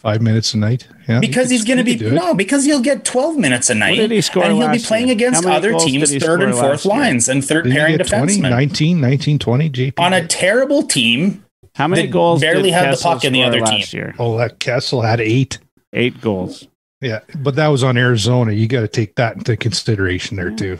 [0.00, 0.86] five minutes a night.
[1.08, 2.16] Yeah, Because you he's could- going to you be could it.
[2.16, 3.96] no, because he'll get 12 minutes a night.
[3.96, 5.14] did he score And he'll be playing year?
[5.14, 8.50] against other teams' third and fourth lines and third Didn't pairing get 20, defensemen.
[8.50, 10.02] 19, 19, 20, JP.
[10.02, 11.44] On a terrible team,
[11.76, 13.82] How many They goals barely did had the puck in the other team.
[13.92, 14.14] year?
[14.18, 15.58] oh, that Kessel had eight.
[15.94, 16.66] Eight goals.
[17.00, 18.52] Yeah, but that was on Arizona.
[18.52, 20.78] You got to take that into consideration there too.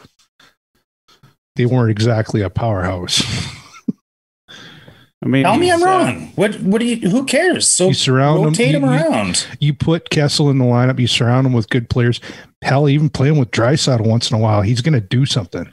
[1.56, 3.22] They weren't exactly a powerhouse.
[5.24, 6.32] I mean, tell me I'm he's, uh, wrong.
[6.34, 7.68] What what do you who cares?
[7.68, 9.46] So You surround him- rotate you- him you- around.
[9.60, 10.98] you put Kessel in the lineup.
[10.98, 12.20] You surround him with good players.
[12.62, 15.72] Hell, even playing with Draisaitl once in a while, he's going to do something.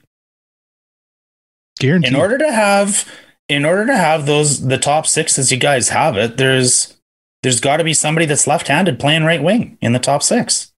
[1.80, 2.12] Guaranteed.
[2.14, 3.10] in order to have
[3.48, 6.98] in order to have those the top six as you guys have it, there's
[7.42, 10.69] there's got to be somebody that's left-handed playing right wing in the top six.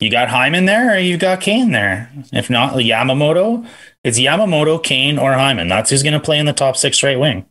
[0.00, 2.10] You got Hyman there, or you've got Kane there.
[2.32, 3.66] If not, Yamamoto.
[4.02, 5.68] It's Yamamoto, Kane, or Hyman.
[5.68, 7.44] That's who's going to play in the top six right wing.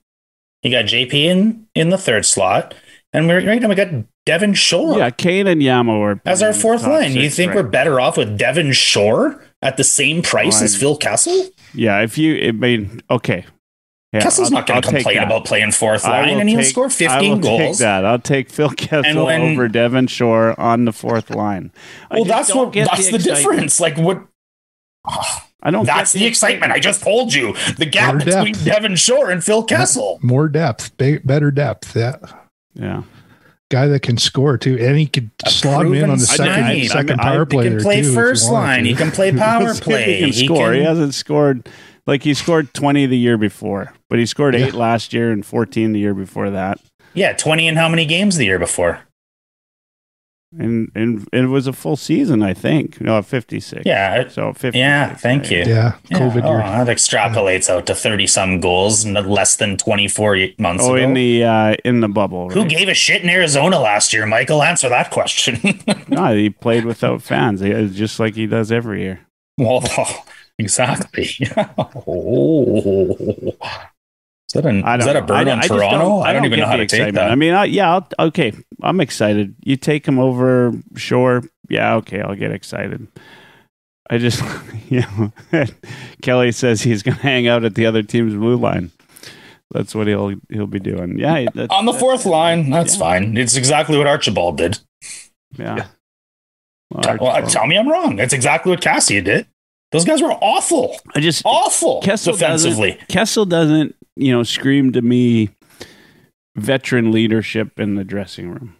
[0.63, 2.73] You got JP in in the third slot,
[3.13, 3.89] and we're right now we got
[4.25, 7.13] Devin Shore Yeah, Kane and Yamo are as our fourth line.
[7.13, 7.63] You think right.
[7.63, 11.49] we're better off with Devin Shore at the same price as Phil Kessel?
[11.73, 13.45] Yeah, if you, I mean, okay.
[14.11, 15.25] Yeah, Kessel's I'll- not going to complain that.
[15.27, 17.77] about playing fourth line, and he'll take- score I 15 will Take goals.
[17.79, 18.05] that.
[18.05, 21.71] I'll take Phil Kessel when- over Devin Shore on the fourth line.
[22.09, 23.23] I Well, that's what that's the, excitement.
[23.23, 23.79] difference.
[23.79, 24.23] Like what?
[25.61, 25.85] I don't.
[25.85, 26.71] That's get the excitement.
[26.71, 28.65] I just told you the gap Better between depth.
[28.65, 30.19] Devin Shore and Phil Kessel.
[30.21, 31.95] More depth, be- better depth.
[31.95, 32.15] Yeah.
[32.73, 33.03] Yeah.
[33.69, 36.45] Guy that can score too, and he could A slot him in on the proven
[36.47, 36.87] second snide.
[36.87, 37.63] second I- I- power play.
[37.65, 38.85] He there can play too, first line.
[38.85, 40.21] He can play power Let's see if play.
[40.21, 40.71] He can score.
[40.73, 41.69] He can- hasn't scored
[42.09, 44.65] like he scored 20 the year before, but he scored Yeah.
[44.67, 46.79] eight last year and 14 the year before that.
[47.13, 49.01] yeah, 20 in how many games the year before?
[50.57, 52.99] And and it was a full season, I think.
[52.99, 53.83] No, 56.
[53.85, 54.27] Yeah.
[54.29, 54.79] So 50.
[54.79, 55.59] Yeah, thank you.
[55.59, 56.85] Yeah, Yeah, COVID oh, year.
[56.85, 61.03] that extrapolates out to 30 some goals in less than 24 months Oh, ago.
[61.03, 62.49] in the uh, in the bubble.
[62.49, 64.63] Who gave a shit in Arizona last year, Michael?
[64.63, 65.59] Answer that question.
[66.07, 67.61] no, he played without fans,
[67.95, 69.19] just like he does every year.
[69.59, 69.83] well,
[70.59, 71.29] exactly.
[72.07, 73.55] oh.
[74.49, 75.25] Is that, an, I is don't that a know.
[75.27, 76.19] bird I- on I just Toronto?
[76.21, 77.29] I don't, even know how the to take that.
[77.29, 79.55] I mean, I, yeah, I'll, okay, I'm excited.
[79.63, 81.43] You take him over, sure.
[81.69, 83.07] Yeah, okay, I'll get excited.
[84.09, 84.43] I just,
[84.89, 85.31] you know,
[86.23, 88.91] Kelly says he's going to hang out at the other team's blue line.
[89.71, 91.19] That's what he'll he'll be doing.
[91.19, 92.99] Yeah, that's, on the fourth line, that's yeah.
[92.99, 93.37] fine.
[93.37, 94.79] It's exactly what Archibald did.
[95.55, 95.85] Yeah.
[96.89, 98.15] Well, T- well, tell me I'm wrong.
[98.15, 99.45] That's exactly what Kassian did.
[99.91, 102.91] Those guys were awful, I just awful Kessel defensively.
[102.91, 103.07] doesn't.
[103.07, 105.49] Kessel doesn't, you know, scream to me
[106.55, 108.75] veteran leadership in the dressing room.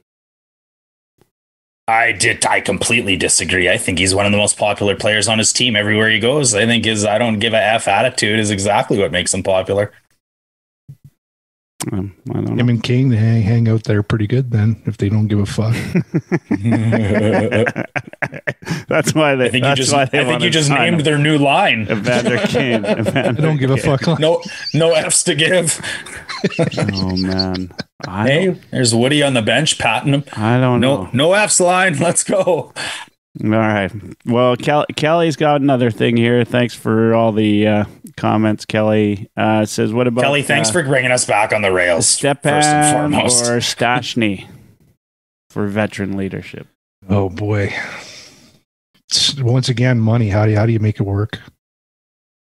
[1.88, 2.46] I did.
[2.46, 3.68] I completely disagree.
[3.68, 6.54] I think he's one of the most popular players on his team everywhere he goes.
[6.54, 9.92] I think his "I don't give a f" attitude is exactly what makes him popular.
[11.94, 12.56] Um, I don't know.
[12.56, 15.40] Him and King, they hang, hang out there pretty good then if they don't give
[15.40, 15.74] a fuck.
[18.90, 19.46] that's why they.
[19.46, 19.94] I think you just.
[19.94, 21.88] why I think you just named their new line.
[21.90, 22.84] Evander Kane.
[22.86, 24.20] I don't give a fuck.
[24.20, 24.42] No,
[24.74, 25.80] no f's to give.
[26.78, 27.72] Oh man,
[28.06, 30.26] I Hey, there's Woody on the bench patting him.
[30.34, 31.10] I don't No, know.
[31.14, 31.98] no f's line.
[31.98, 32.74] Let's go.
[33.44, 33.92] All right.
[34.26, 36.44] Well, Kel- Kelly's got another thing here.
[36.44, 37.86] Thanks for all the uh,
[38.18, 38.66] comments.
[38.66, 42.06] Kelly uh, says, "What about Kelly, thanks uh, for bringing us back on the rails.
[42.20, 43.46] first and Stepan foremost.
[43.46, 44.48] or Stastny
[45.50, 46.68] for veteran leadership?"
[47.08, 47.74] Oh boy.
[49.10, 50.30] It's- once again, money.
[50.30, 51.40] How do you, how do you make it work?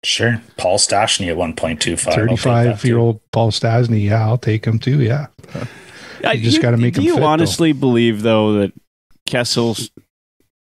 [0.04, 0.42] Sure.
[0.58, 1.40] Paul Stastny at 1.25.
[1.40, 4.04] I'll take that Thirty-five year old Paul Stastny.
[4.06, 5.02] Yeah, I'll take him too.
[5.02, 5.28] Yeah.
[5.54, 7.26] Uh, You just gotta make Do him you fit, though.
[7.28, 8.74] honestly believe though that
[9.26, 9.92] Kessel's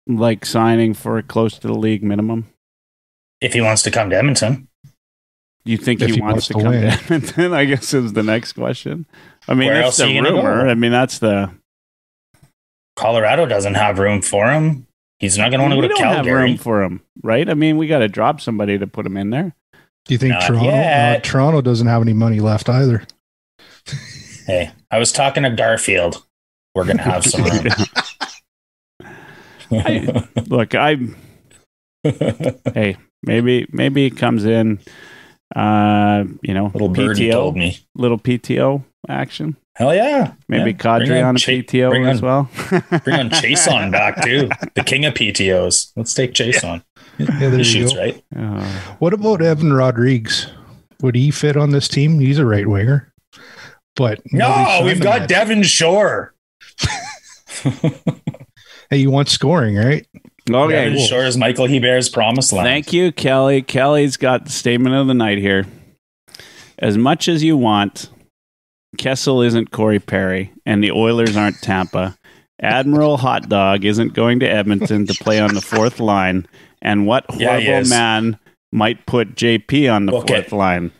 [0.08, 2.48] like signing for close to the league minimum?
[3.40, 4.68] If he wants to come to Edmonton.
[5.64, 6.82] You think he, he wants, wants to to come win.
[6.82, 7.54] to Edmonton?
[7.54, 9.06] I guess is the next question.
[9.48, 10.66] I mean, Where that's else the you gonna rumor.
[10.66, 10.70] go?
[10.72, 11.52] I mean, that's the
[12.96, 14.88] Colorado doesn't have room for him.
[15.20, 16.34] He's not going to want to we go to don't have Calgary.
[16.50, 17.48] room for him, right?
[17.48, 19.56] I mean, we got to drop somebody to put him in there.
[20.06, 20.70] Do you think Not Toronto?
[20.70, 21.20] Uh.
[21.20, 23.04] Toronto doesn't have any money left either.
[24.48, 26.26] Hey, I was talking to Garfield.
[26.74, 27.68] We're going to have some room.
[29.72, 30.98] I- Look, I
[32.74, 34.80] hey, maybe maybe it comes in.
[35.56, 37.78] Uh, you know, Little PTO, told me.
[37.96, 39.58] little PTO action.
[39.76, 40.34] Hell yeah.
[40.48, 40.78] Maybe Yeah.
[40.78, 42.50] Kadri Bring on a Cha- PTO bring as well.
[43.04, 44.50] Bring on Chiasson back too.
[44.76, 45.92] The king of PTOs.
[45.98, 46.84] Let's take Chiasson.
[47.18, 48.00] Yeah, there He you shoots go.
[48.00, 48.24] right.
[48.38, 48.96] Oh.
[49.00, 50.48] What about Evan Rodrigues?
[51.02, 52.20] Would he fit on this team?
[52.20, 53.12] He's a right winger.
[53.98, 55.30] But No, we've got that.
[55.30, 56.34] Devin Shore.
[58.92, 60.06] Hey, you want scoring, right?
[60.50, 60.74] Okay.
[60.90, 62.68] Devin Shore is Michael Hebert's promised land.
[62.68, 63.62] Thank you, Kelly.
[63.62, 65.66] Kelly's got the statement of the night here.
[66.78, 68.10] As much as you want,
[68.98, 72.18] Kessel isn't Corey Perry, and the Oilers aren't Tampa.
[72.62, 76.46] Admiral Hot Dog isn't going to Edmonton to play on the fourth line.
[76.82, 77.90] And what horrible is.
[77.90, 78.38] man
[78.74, 80.42] might put JP on the Okay.
[80.42, 80.92] fourth line?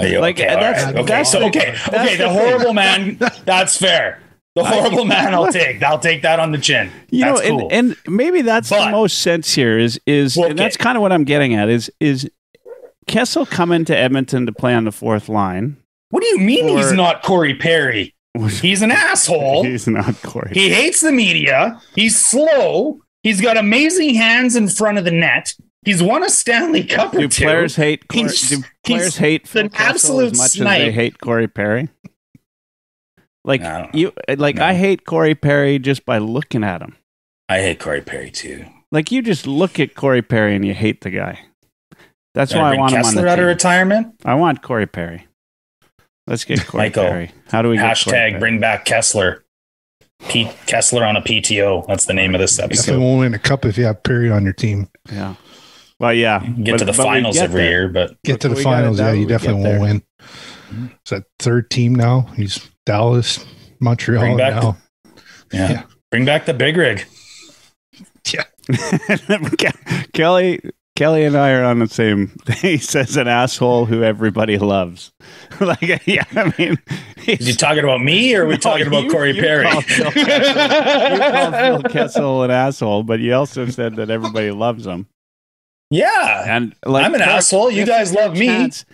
[0.00, 0.48] Are you Like, okay?
[0.48, 0.94] That's- right.
[0.96, 1.04] Okay.
[1.06, 1.70] that's So the- okay.
[1.72, 2.16] that's Okay.
[2.16, 3.18] the The horrible man.
[3.44, 4.18] That's fair.
[4.58, 5.34] The horrible man.
[5.34, 5.82] I'll take.
[5.82, 6.90] I'll take that on the chin.
[7.10, 7.68] You That's know, cool.
[7.72, 11.02] and, and maybe that's the most sense here is is Well, and that's kind of
[11.02, 12.28] what I'm getting at is is
[13.06, 15.76] Kessel coming to Edmonton to play on the fourth line.
[16.10, 18.14] what do you mean he's not Corey Perry?
[18.60, 19.64] He's an asshole.
[19.64, 20.50] He's not Corey.
[20.52, 21.80] He hates the media.
[21.94, 23.00] He's slow.
[23.22, 25.54] He's got amazing hands in front of the net.
[25.84, 27.44] He's won a Stanley Cup or do two.
[27.44, 30.66] players hate Corey, He's- do players he's hate Phil an Kessel absolute as much as
[30.66, 31.88] they hate Corey Perry?
[33.48, 34.64] Uh, like I you like No.
[34.66, 36.96] I hate Corey Perry just by looking at him.
[37.48, 38.64] I hate Corey Perry too.
[38.92, 41.40] Like you just look at Corey Perry and you hate the guy.
[42.34, 44.14] That's why I bring want him on Kessler the out of retirement.
[44.24, 45.26] I want Corey Perry.
[46.26, 47.30] Let's get Corey Michael, Perry.
[47.50, 48.38] How do we get Corey Hashtag Perry?
[48.38, 49.44] bring back Kessler.
[50.28, 51.86] Pete Kessler on a PTO.
[51.86, 53.00] That's the name of this Definitely episode.
[53.00, 54.88] won't win a cup if you have Perry on your team.
[55.10, 55.34] Yeah.
[56.00, 56.44] Well, yeah.
[56.44, 57.70] Get But- to the finals every there.
[57.70, 60.02] year, but Get to the finals, yeah, you definitely won't win.
[60.70, 60.86] Mm-hmm.
[60.86, 62.22] Is that third team now?
[62.36, 63.44] He's Dallas,
[63.80, 64.76] Montreal Bring back now.
[65.52, 65.70] yeah.
[65.70, 65.82] Yeah.
[66.10, 67.04] Bring back the big rig.
[68.32, 68.44] Yeah.
[70.14, 70.60] Kelly
[70.96, 72.32] Kelly and I are on the same.
[72.60, 75.12] He says an asshole who everybody loves.
[75.60, 76.78] like, yeah, I mean,
[77.26, 79.64] Is he talking about me or are we No, talking about you- Corey you Perry?
[79.70, 84.50] called Phil Kessel- you called Phil Kessel an asshole, but you also said that everybody
[84.50, 85.06] loves him.
[85.90, 86.44] yeah.
[86.56, 87.70] And like, I'm an Kirk, asshole.
[87.70, 88.46] You guys love me.
[88.46, 88.84] chance.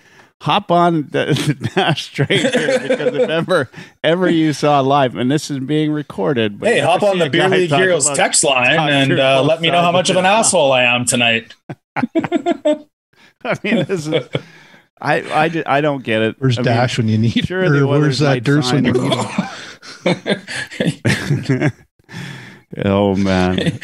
[0.44, 1.24] Hop on the,
[1.58, 3.70] the Dash straight here because if ever
[4.02, 6.60] ever you saw live, and this is being recorded.
[6.60, 9.70] but Hey, hop on the Beer League Heroes about- text line and uh, let me
[9.70, 11.54] know how much of of an asshole I am tonight.
[11.96, 12.84] I
[13.62, 14.08] mean, this is.
[15.00, 16.36] I I, I don't get it.
[16.38, 18.84] Where's I mean, Dash when you need sure or the where's Oilers that Durst when
[18.84, 19.14] you need
[21.64, 21.72] him?
[22.84, 23.80] oh man.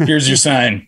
[0.00, 0.86] Here's your sign.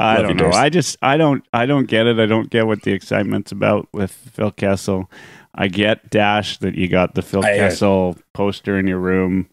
[0.00, 0.50] I Love don't know.
[0.50, 2.18] I just I don't I don't get it.
[2.18, 5.10] I don't get what the excitement's about with Phil Kessel.
[5.54, 9.48] I get Dash that you got the Phil I, uh, Kessel poster in your room.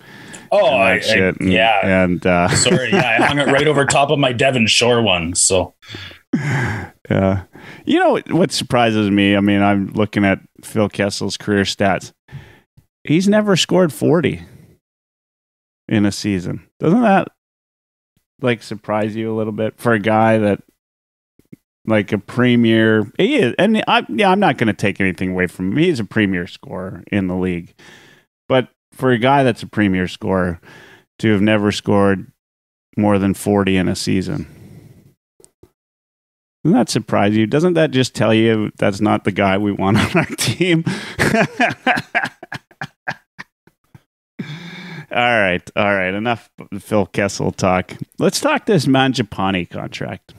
[0.52, 2.04] Oh, I, I, and- yeah.
[2.04, 5.36] and uh, Sorry, yeah, I hung it right over top of my Devin Shore one.
[5.36, 5.74] So
[6.36, 7.44] yeah,
[7.86, 9.36] you know what- what surprises me?
[9.36, 12.14] I mean, I'm looking at Phil Kessel's career stats.
[13.04, 14.44] He's never scored forty
[15.90, 16.68] in a season.
[16.80, 17.28] Doesn't that
[18.42, 20.62] like surprise you a little bit for a guy that
[21.86, 25.72] like a premier he is and I yeah I'm not to take anything away from
[25.72, 25.78] him.
[25.78, 27.74] He's a premier scorer in the league.
[28.50, 30.60] But for a guy that's a premier scorer
[31.20, 32.32] to have never scored
[32.96, 34.48] more than 40 in a season
[36.68, 37.48] doesn't that surprise you?
[37.48, 40.84] Doesn't that just tell you that's not the guy we want on our team
[45.10, 46.14] All right, all right.
[46.14, 46.50] Enough
[46.80, 47.94] Phil Kessel talk.
[48.20, 50.34] Let's talk this Mangiapane contract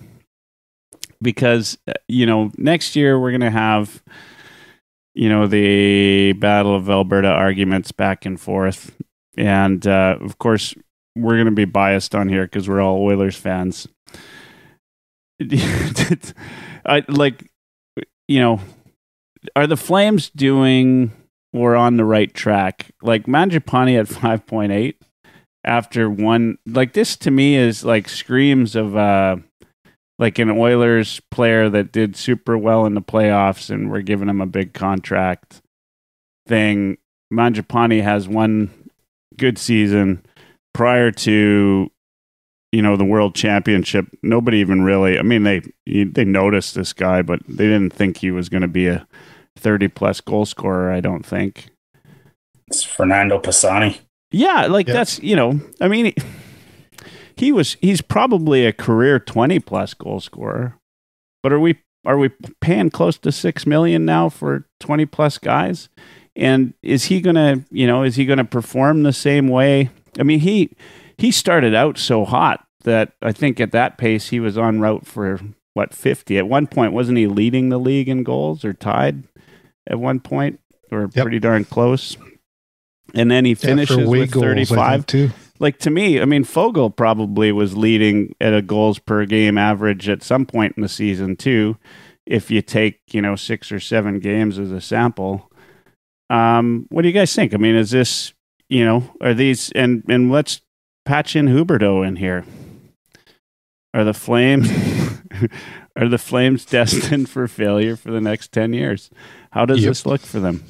[1.22, 4.02] because uh, you know next year we're going to have
[5.14, 8.94] you know the Battle of Alberta arguments back and forth,
[9.38, 10.74] and uh, of course
[11.16, 13.88] we're going to be biased on here because we're all Oilers fans.
[16.84, 17.50] I like
[18.26, 18.60] you know
[19.56, 21.12] are the Flames doing
[21.52, 22.90] or on the right track?
[23.02, 25.00] Like Mangiapane at five point eight
[25.64, 29.36] after one like this to me is like screams of uh
[30.18, 34.40] like an Oilers player that did super well in the playoffs and we're giving him
[34.40, 35.62] a big contract
[36.46, 36.98] thing.
[37.32, 38.70] Mangiapane has one
[39.36, 40.24] good season
[40.74, 41.90] prior to
[42.72, 47.22] you know the world championship nobody even really i mean they they noticed this guy
[47.22, 49.06] but they didn't think he was going to be a
[49.58, 51.68] 30 plus goal scorer i don't think.
[52.68, 54.00] It's Fernando Pisani.
[54.30, 54.94] yeah like Yeah.
[54.94, 56.14] that's you know i mean he,
[57.36, 60.74] he was he's probably a career 20 plus goal scorer.
[61.42, 62.30] But are we are we
[62.60, 65.88] paying close to 6 million now for 20 plus guys?
[66.34, 69.90] And is he gonna you know is he gonna perform the same way?
[70.18, 70.70] I mean he
[71.16, 75.04] he started out so hot that i think at that pace he was on route
[75.06, 75.40] for
[75.74, 79.24] what 50 at one point wasn't he leading the league in goals or tied
[79.88, 80.60] at one point
[80.92, 81.12] or Yep.
[81.14, 82.16] pretty darn close
[83.14, 85.30] and then he finishes away with goals, 35 think, too.
[85.58, 90.08] like to me, I mean, Foegele probably was leading at a goals per game average
[90.08, 91.78] at some point in the season too.
[92.26, 95.50] If you take you know six or seven games as a sample,
[96.28, 97.54] um, what do you guys think?
[97.54, 98.34] I mean, is this
[98.68, 100.60] you know are these and and let's
[101.06, 102.44] patch in Huberdeau in here.
[103.94, 104.70] Are the Flames
[105.98, 109.10] are the Flames destined for failure for the next ten years?
[109.50, 109.90] How does Yep.
[109.90, 110.64] this look for them?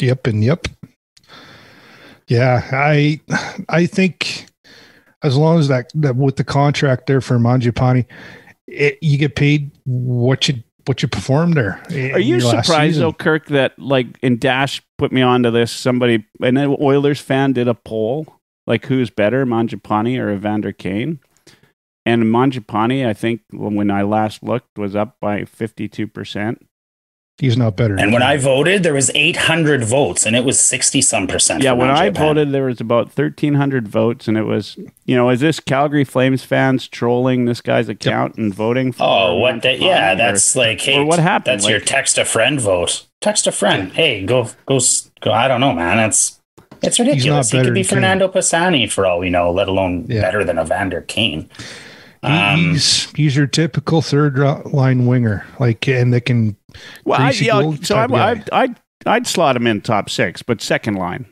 [0.00, 0.66] Yep and yep.
[2.26, 3.20] Yeah, I
[3.68, 4.46] I think
[5.22, 8.04] as long as that, that with the contract there for Mangiapane,
[8.66, 11.82] it, you get paid what you what you performed there.
[11.90, 15.70] Are you surprised though, Kirk, that like in Dash put me onto this?
[15.72, 18.26] Somebody an Oilers fan did a poll
[18.66, 21.20] like who's better, Mangiapane or Evander Kane?
[22.06, 26.66] And Mangiapane, I think when I last looked, was up by fifty two percent.
[27.38, 27.98] He's not better.
[27.98, 31.64] And when I voted, there was 800 votes, and it was 60 some percent.
[31.64, 35.30] Yeah, when I voted, there was about thirteen hundred votes, and it was you know,
[35.30, 38.92] is this Calgary Flames fans trolling this guy's account and voting?
[38.92, 39.62] for Oh, what?
[39.62, 41.58] The, yeah, or- that's like, hey, or what happened?
[41.60, 43.04] That's your text a friend vote.
[43.20, 43.90] Text a friend.
[43.92, 44.78] Hey, go, go,
[45.20, 45.32] go.
[45.32, 45.98] I don't know, man.
[45.98, 46.40] It's
[46.82, 47.50] it's ridiculous.
[47.50, 47.96] He could be than Kane.
[47.96, 50.20] Fernando Pisani for all we know, let alone Yeah.
[50.20, 51.48] better than Evander Kane.
[52.24, 56.56] Um, he's he's your typical third line winger, like and they can.
[57.04, 58.42] Well, I, yeah, so I, guy.
[58.52, 61.26] I, I'd, I'd slot him in top six, but second line.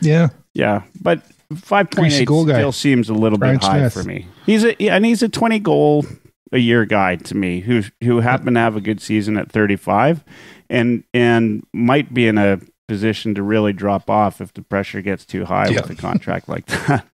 [0.00, 1.22] Yeah, Yeah, but
[1.56, 2.54] five point goal guy.
[2.54, 3.92] still seems a little Brian bit high Smith.
[3.92, 4.26] for me.
[4.46, 6.04] He's a yeah, and he's a twenty goal
[6.50, 9.76] a year guy to me, who who happened to have a good season at thirty
[9.76, 10.24] five,
[10.68, 15.24] and and might be in a position to really drop off if the pressure gets
[15.24, 15.82] too high Yeah.
[15.82, 17.06] with a contract like that,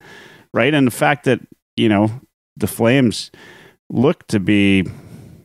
[0.53, 0.73] right?
[0.73, 1.39] And the fact that
[1.77, 2.09] you know
[2.59, 3.31] the Flames
[3.89, 4.85] look to be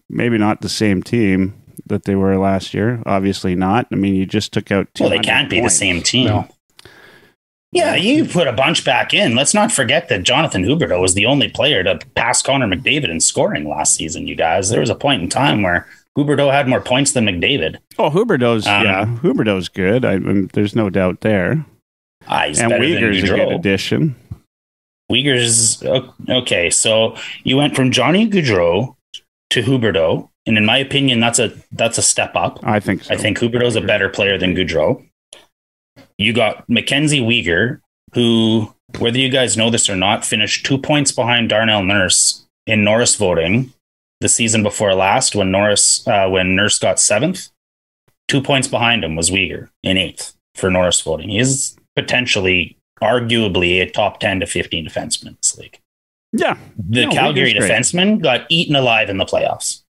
[0.08, 3.02] maybe not the same team that they were last year.
[3.06, 3.86] Obviously not.
[3.92, 4.88] I mean, you just took out.
[5.00, 6.26] well, they can't be the same team.
[6.26, 6.48] No.
[7.72, 9.34] Yeah, you put a bunch back in.
[9.34, 13.20] Let's not forget that Jonathan Huberdeau was the only player to pass Connor McDavid in
[13.20, 14.70] scoring last season, you guys.
[14.70, 17.78] There was a point in time where Huberdeau had more points than McDavid.
[17.98, 20.04] Oh, Huberdeau's Um, yeah, Huberdeau's good.
[20.04, 21.66] I, I there's no doubt there.
[22.28, 24.14] Ah, he's and better Weegar's a good addition.
[25.10, 25.82] Weegar's
[26.28, 26.70] okay.
[26.70, 28.96] So you went from Johnny Gaudreau
[29.50, 32.58] to Huberdeau, and in my opinion, that's a that's a step up.
[32.62, 33.14] I think so.
[33.14, 35.06] I think Huberdeau's a better player than Gaudreau.
[36.18, 37.80] You got Mackenzie Weegar,
[38.14, 42.84] who, whether you guys know this or not, finished two points behind Darnell Nurse in
[42.84, 43.72] Norris voting
[44.20, 47.50] the season before last when Norris uh, when Nurse got seventh.
[48.26, 51.28] Two points behind him was Weegar in eighth for Norris voting.
[51.28, 55.78] He is potentially, arguably, a top ten to fifteen defenseman in this league
[56.32, 59.82] Yeah, the No, Calgary defensemen got eaten alive in the playoffs.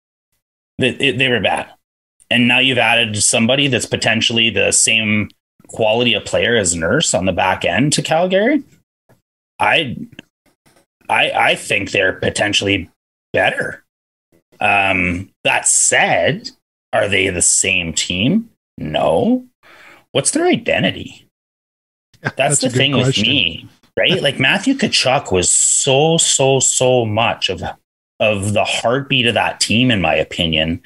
[0.79, 1.71] They, they, they were bad.
[2.31, 5.29] And now you've added somebody that's potentially the same
[5.69, 8.63] quality of player as Nurse on the back end to Calgary.
[9.61, 9.97] I
[11.09, 12.91] I I think they're potentially
[13.33, 13.85] better.
[14.61, 16.51] Um, that said,
[16.93, 18.51] are they the same team?
[18.79, 19.47] No.
[20.13, 21.22] What's their identity?
[22.37, 24.23] That's, That's the thing with me, right?
[24.23, 27.63] Like Matthew Tkachuk was so, so, so much of
[28.21, 30.81] of the heartbeat of that team, in my opinion,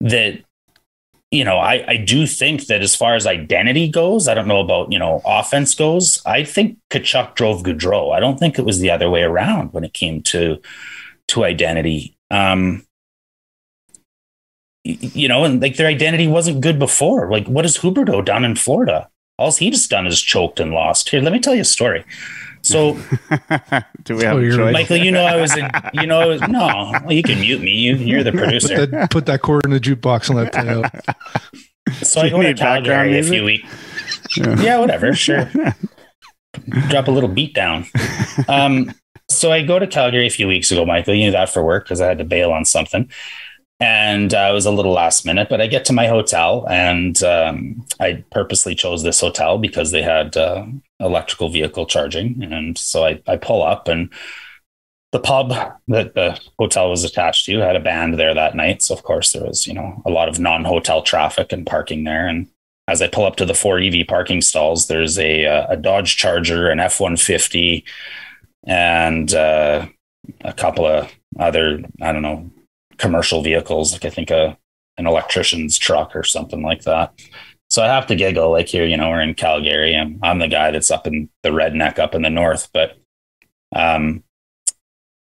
[0.00, 0.40] that
[1.30, 4.60] you know, I, I do think that as far as identity goes, I don't know
[4.60, 6.22] about, you know, offense goes.
[6.24, 8.14] I think Tkachuk drove Gaudreau.
[8.14, 10.60] I don't think it was the other way around when it came to
[11.28, 12.16] to identity.
[12.30, 12.86] Um
[14.84, 17.28] you know, and like their identity wasn't good before.
[17.28, 19.10] Like, what has Huberdeau done in Florida?
[19.38, 21.10] All he's done is choked and lost.
[21.10, 22.04] Here, let me tell you a story.
[22.62, 22.94] So,
[24.04, 24.72] do we have Oh, a you're- choice?
[24.72, 27.70] Michael, you know, I was, a, you know, was, no, well, you can mute me.
[27.70, 28.86] You, you're the Put producer.
[28.86, 30.90] that, put that cord in the jukebox and let play out.
[32.02, 33.68] So I Do you go to Calgary a few weeks.
[34.36, 35.48] Yeah, whatever, sure.
[36.88, 37.86] Drop a little beat down.
[38.48, 38.92] Um,
[39.30, 41.14] so I go to Calgary a few weeks ago, Michael.
[41.14, 43.08] You knew that for work because I had to bail on something.
[43.78, 47.86] And uh, was a little last minute, but I get to my hotel and um,
[48.00, 50.64] I purposely chose this hotel because they had uh,
[50.98, 52.42] electrical vehicle charging.
[52.42, 54.10] And so I, I pull up and
[55.12, 55.50] the pub
[55.88, 58.82] that the hotel was attached to had a band there that night.
[58.82, 62.26] So of course there was, you know, a lot of non-hotel traffic and parking there.
[62.26, 62.48] And
[62.88, 66.16] as I pull up to the four EV parking stalls, there's a uh, a Dodge
[66.16, 67.84] Charger, an F one fifty,
[68.66, 69.86] and uh,
[70.42, 72.50] a couple of other I don't know
[72.98, 74.56] commercial vehicles, like I think a
[74.98, 77.12] an electrician's truck or something like that.
[77.68, 79.96] So I have to giggle, like here, you know, we're in Calgary.
[79.96, 82.98] I'm I'm the guy that's up in the redneck up in the north, but
[83.74, 84.22] um,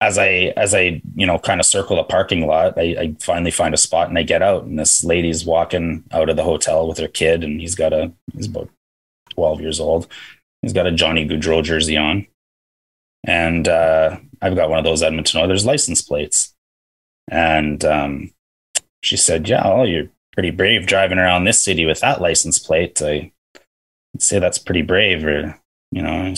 [0.00, 3.50] as I as I you know kind of circle the parking lot, I, I finally
[3.50, 6.86] find a spot and I get out, and this lady's walking out of the hotel
[6.86, 8.70] with her kid, and he's got a he's about
[9.34, 10.06] twelve years old.
[10.62, 12.26] He's got a Johnny Gaudreau jersey on,
[13.24, 16.54] and uh, I've got one of those Edmonton Oilers license plates.
[17.30, 18.30] And um,
[19.02, 23.00] she said, "Yeah, well, you're pretty brave driving around this city with that license plate.
[23.02, 23.32] I
[24.12, 25.60] would say that's pretty brave, or
[25.90, 26.34] you know,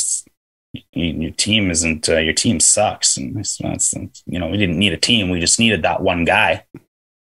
[0.92, 3.16] your team isn't uh, your team sucks.
[3.16, 3.94] And it's, it's,
[4.26, 6.64] you know we didn't need a team we just needed that one guy.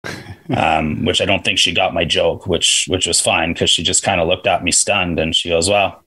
[0.50, 3.84] Um, which i don't think she got my joke which which was fine because she
[3.84, 6.06] just kind of looked at me stunned and she goes well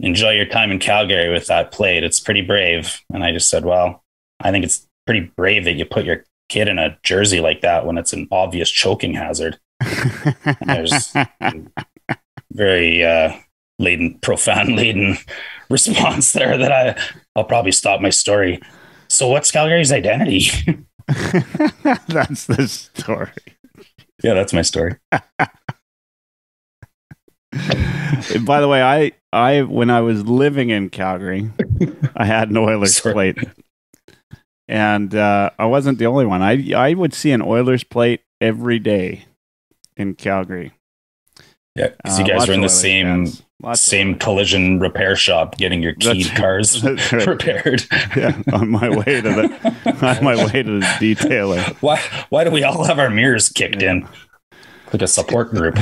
[0.00, 2.02] enjoy your time in calgary with that plate.
[2.02, 3.02] It's pretty brave.
[3.12, 4.02] And i just said well
[4.40, 7.86] i think it's pretty brave that you put your kid in a jersey like that
[7.86, 9.58] when it's an obvious choking hazard
[10.66, 11.12] there's
[12.52, 13.32] very uh,
[13.78, 15.16] laden, profound laden
[15.70, 17.00] response there that I
[17.34, 18.60] I'll probably stop my story.
[19.08, 20.48] So what's Calgary's identity?
[22.08, 23.30] That's the story.
[24.24, 24.96] yeah, that's my story.
[27.52, 31.48] By the way, I I when I was living in Calgary,
[32.16, 33.38] I had an Oilers plate,
[34.68, 36.42] and uh, I wasn't the only one.
[36.42, 39.24] I I would see an Oilers plate every day
[39.96, 40.72] in Calgary.
[41.74, 43.42] Yeah, because Uh, you guys lots are in the same fans.
[43.62, 47.26] Lots of same collision repair shop getting your keyed That's- cars that's right.
[47.26, 47.84] repaired.
[48.16, 51.62] yeah, on my way to the on my way to the detailer.
[51.82, 54.06] Why why do we all have our mirrors kicked in?
[54.92, 55.78] Like a support group.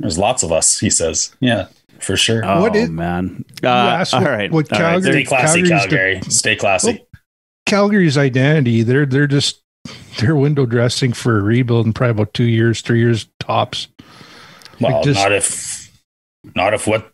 [0.00, 1.34] There's lots of us, he says.
[1.40, 1.68] Yeah,
[1.98, 2.42] for sure.
[2.44, 3.44] Oh What is- man!
[3.62, 4.92] Uh, asked all what- right, what all right.
[5.02, 6.20] Calgary- Stay classy, Calgary's the- Calgary.
[6.28, 7.06] Stay classy.
[7.72, 8.82] Calgary's identity.
[8.82, 9.62] They're they're just
[10.18, 13.88] they're window dressing for a rebuild in probably about two years, three years tops.
[14.80, 15.90] well, just- not if
[16.54, 17.12] not if what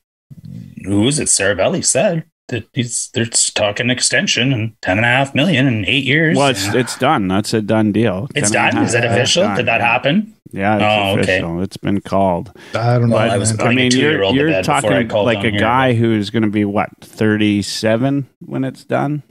[0.85, 1.29] who is it?
[1.29, 6.05] Seravalli said that he's they're talking extension and ten and a half million in eight
[6.05, 6.37] years.
[6.37, 7.29] Well, it's it's done.
[7.29, 8.27] That's a done deal.
[8.35, 8.85] It's Ten and done.
[8.85, 9.03] Is half.
[9.03, 9.55] that official?
[9.55, 10.35] Did that happen?
[10.51, 11.23] Yeah, it's Oh, okay.
[11.37, 11.63] official.
[11.63, 12.51] It's been called.
[12.75, 13.17] I don't know.
[13.17, 13.59] Well, I was man.
[13.59, 15.61] putting I a mean, you're, two-year-old you're bed before I talking like down a here,
[15.61, 19.23] guy who's going to be what 37 when it's done.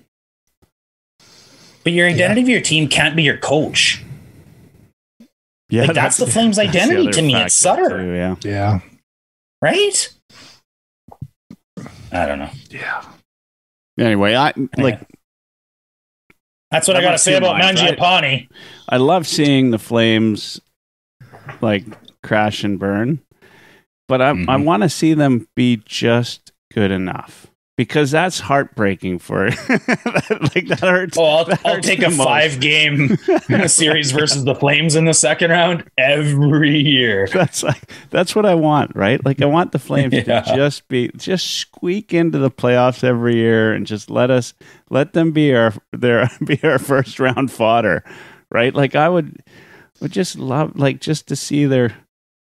[1.88, 4.04] But your identity of your team can't be your coach.
[5.70, 7.34] Yeah, Like, that's the Flames' that's the identity to me.
[7.34, 7.88] It's Sutter.
[8.02, 8.36] too, yeah.
[8.44, 8.80] yeah,
[9.62, 10.14] Right?
[12.12, 12.50] I don't know.
[12.70, 13.06] yeah.
[13.98, 15.00] Anyway, I like
[16.72, 17.78] That's what I'm I got to say about much.
[17.78, 18.50] Mangiapane.
[18.90, 20.60] I love seeing the Flames
[21.62, 21.86] like
[22.22, 23.22] crash and burn,
[24.10, 24.66] but I I Mhm.
[24.66, 27.48] want to see them be just good enough
[27.78, 31.18] because that's heartbreaking for like that hurts.
[31.18, 32.24] Oh, I'll, that I'll take a most.
[32.24, 33.16] five game
[33.68, 37.28] series versus the Flames in the second round every year.
[37.32, 39.24] That's like that's what I want, right?
[39.24, 40.42] Like I want the Flames Yeah.
[40.42, 44.54] to just be just squeak into the playoffs every year and just let us
[44.90, 48.04] let them be our their be our first round fodder,
[48.52, 48.74] right?
[48.74, 49.38] Like I would
[50.02, 51.96] would just love like just to see their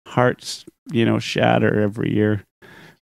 [0.08, 2.44] hearts, you know, shatter every year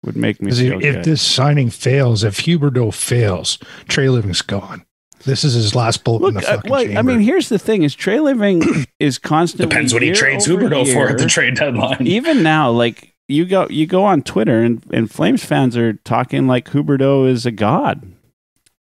[0.06, 1.04] would make me feel if, good.
[1.06, 4.86] this signing fails, if Huberdeau fails, Treliving's gone.
[5.26, 7.00] This is his last bullet in Look, the uh, fucking well, chamber.
[7.00, 10.94] I mean, here's the thing: is Treliving is constantly Depends what he trades over Huberdeau
[10.94, 12.06] for at the trade deadline.
[12.06, 16.46] even now, like you go you go on Twitter and, and Flames fans are talking
[16.46, 18.04] like Huberdeau is a god,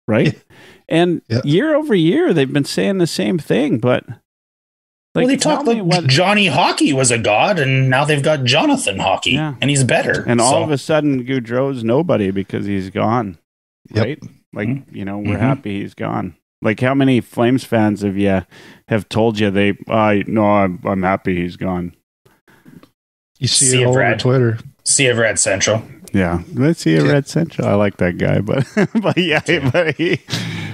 [0.07, 0.37] right?
[0.89, 1.39] And Yeah.
[1.45, 4.03] year over year, they've been saying the same thing, but
[5.15, 8.03] like well, they tell talk me like what- Johnny Hockey was a god, and now
[8.05, 9.55] they've got Jonathan Hockey, Yeah.
[9.61, 10.23] and he's better.
[10.27, 13.37] and all of a sudden Gaudreau's nobody because he's gone,
[13.93, 14.05] Yep.
[14.05, 14.23] right?
[14.53, 15.39] Like you know, we're Mhm.
[15.39, 16.35] happy he's gone.
[16.61, 18.43] Like how many Flames fans have you
[18.87, 19.73] have told you they?
[19.89, 21.93] I no, I'm I'm happy he's gone.
[23.39, 24.19] you see, See it it, all over Brad.
[24.19, 24.57] Twitter.
[24.83, 25.83] Sea of Red Central.
[26.13, 27.11] Yeah, let's see a Yeah.
[27.11, 27.67] Red Central.
[27.67, 28.65] I like that guy, but
[29.01, 29.41] but yeah,
[29.71, 30.21] but he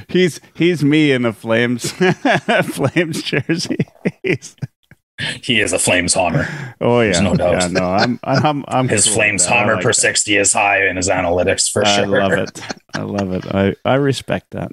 [0.09, 1.91] he's he's me in a Flames
[2.63, 3.77] Flames jersey.
[4.23, 4.55] He's-
[5.43, 6.47] He is a Flames Homer.
[6.79, 7.61] oh yeah, There's no doubt.
[7.61, 9.51] yeah, no, I'm I'm I'm His cool Flames that.
[9.53, 9.93] Homer like per that.
[9.95, 12.21] 60 is high in his analytics for I sure.
[12.21, 12.61] I love it.
[12.93, 13.45] I love it.
[13.53, 14.71] I I respect that.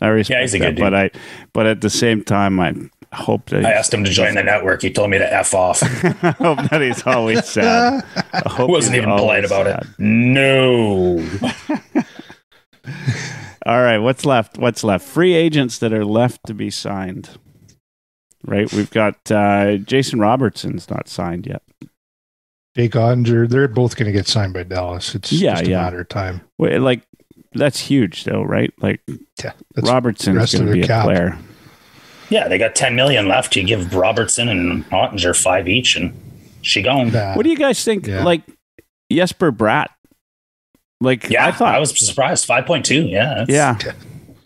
[0.00, 1.10] I respect he's a that, good but I
[1.52, 2.72] but at the same time, I
[3.16, 4.82] hope that I asked him to join the network.
[4.82, 5.82] He told me to F off.
[6.24, 8.04] I hope that he's always sad.
[8.32, 9.82] I hope Wasn't even polite about sad.
[9.82, 9.88] it.
[9.98, 11.18] No.
[13.64, 14.58] All right, what's left?
[14.58, 15.06] What's left?
[15.06, 17.30] Free agents that are left to be signed.
[18.44, 21.62] Right, we've got uh, Jason Robertson's not signed yet.
[22.76, 25.14] Jake Oettinger, they're both going to get signed by Dallas.
[25.14, 25.82] It's Yeah, just a yeah.
[25.82, 26.40] matter of time.
[26.58, 27.02] Wait, like
[27.52, 28.72] that's huge, though, right?
[28.80, 29.00] Like
[29.44, 31.38] Yeah, Robertson's going to their be a player.
[32.32, 33.54] Yeah, they got 10 million left.
[33.56, 36.18] You give Robertson and Oettinger five each, and
[36.62, 37.10] she gone.
[37.10, 37.36] bad.
[37.36, 38.06] What do you guys think?
[38.06, 38.24] Yeah.
[38.24, 38.42] Like
[39.12, 39.88] Jesper Bratt.
[41.00, 41.74] Like Yeah, I thought.
[41.74, 42.46] I was surprised.
[42.48, 43.10] 5.2.
[43.10, 43.44] Yeah.
[43.44, 43.48] that's-
[43.84, 43.92] yeah.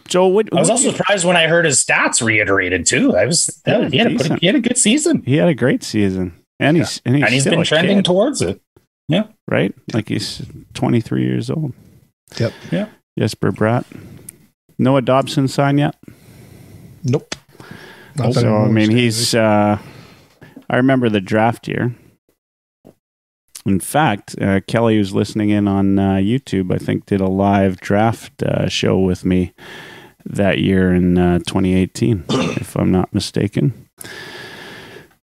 [0.08, 3.16] Joe, what, I was also you- surprised when I heard his stats reiterated too.
[3.16, 5.54] I was Yeah, he, had a, pretty- he had a good season, he had a
[5.54, 8.60] great season, and he's and he's, and he's still been trending kid, towards it.
[9.08, 9.24] Yeah.
[9.48, 9.74] Right.
[9.92, 10.42] Like he's
[10.74, 11.72] twenty three years old.
[12.38, 12.52] Yep.
[12.70, 12.88] Yeah.
[13.18, 13.84] Jesper Bratt.
[14.78, 15.96] Noah Dobson signed yet?
[17.02, 17.34] Nope.
[18.18, 19.34] Not so I mean, he's.
[19.34, 19.78] Uh,
[20.68, 21.94] I remember the draft year.
[23.64, 27.80] In fact, uh, Kelly, who's listening in on uh, YouTube, I think did a live
[27.80, 29.52] draft uh, show with me
[30.24, 33.88] that year in uh, 2018, if I'm not mistaken.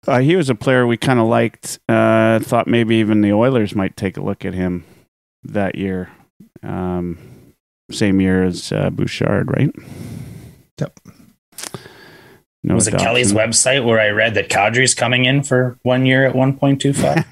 [0.06, 1.78] Uh, he was a player we kind of liked.
[1.88, 4.84] Uh, thought maybe even the Oilers might take a look at him
[5.44, 6.10] that year.
[6.62, 7.18] Um,
[7.90, 9.74] same year as uh, Bouchard, right?
[10.78, 11.00] Yep.
[12.62, 16.26] No was it Kelly's website where I read that Kadri's coming in for one year
[16.26, 17.24] at 1.25?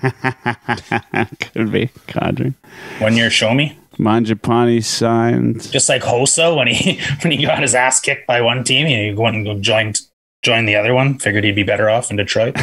[1.53, 2.55] Could be Kadri.
[2.99, 3.79] one year, show me.
[3.99, 5.71] Mangiapane signed.
[5.71, 9.13] Just like Hossa when he when he got his ass kicked by one team, he
[9.13, 10.01] went and joined
[10.43, 11.19] join the other one.
[11.19, 12.57] Figured he'd be better off in Detroit.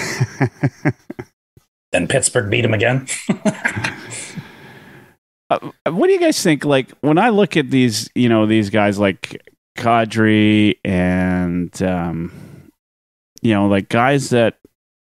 [1.91, 3.05] then Pittsburgh beat him again.
[5.49, 5.59] Uh,
[5.91, 6.65] what do you guys think?
[6.65, 9.41] Like when I look at these, you know, these guys like
[9.77, 12.31] Kadri and, um,
[13.45, 14.57] you know, like guys that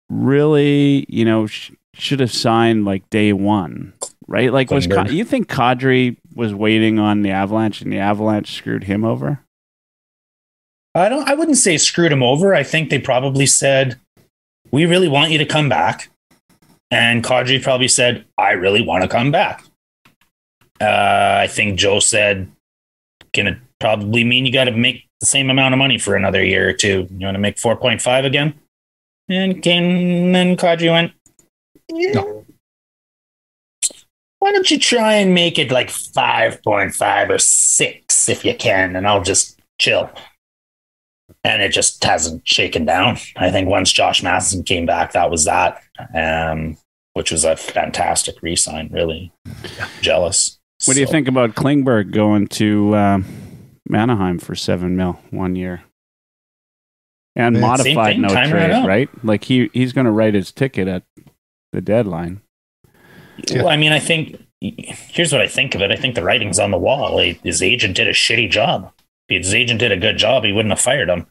[0.07, 3.93] really, you know, sh- should have signed like day one,
[4.27, 4.53] right?
[4.53, 8.83] Like, was Ka- you think Kadri was waiting on the Avalanche and the Avalanche screwed
[8.83, 9.39] him over?
[10.93, 11.27] I don't.
[11.27, 12.53] I wouldn't say screwed him over.
[12.53, 13.99] I think they probably said,
[14.69, 16.09] "We really want you to come back,"
[16.91, 19.63] and Kadri probably said, "I really want to come back."
[20.79, 22.51] Uh, I think Joe said,
[23.33, 26.69] "Gonna probably mean you got to make the same amount of money for another year
[26.69, 27.07] or two.
[27.09, 28.53] You want to make four point five again?"
[29.27, 31.11] And came, then Kadri went,
[31.91, 32.45] No.
[34.39, 38.55] Why don't you try and make it like five point five or six if you
[38.55, 40.09] can, and I'll just chill."
[41.43, 43.17] and it just hasn't shaken down.
[43.35, 45.81] I think once Josh Matheson came back, that was that,
[46.13, 46.77] um,
[47.13, 48.89] which was a fantastic re-sign.
[48.91, 49.31] Really
[50.01, 50.59] jealous.
[50.85, 53.25] What do you think about Klingberg going to um,
[53.93, 55.83] Anaheim for seven mil one year?
[57.35, 58.87] And same modified no right trade, out.
[58.87, 59.09] right?
[59.23, 61.03] Like he he's going to write his ticket at
[61.71, 62.41] the deadline.
[63.53, 65.91] Well, I mean, I think here's what I think of it.
[65.91, 67.17] I think the writing's on the wall.
[67.43, 68.91] His agent did a shitty job.
[69.29, 71.27] If his agent did a good job, he wouldn't have fired him.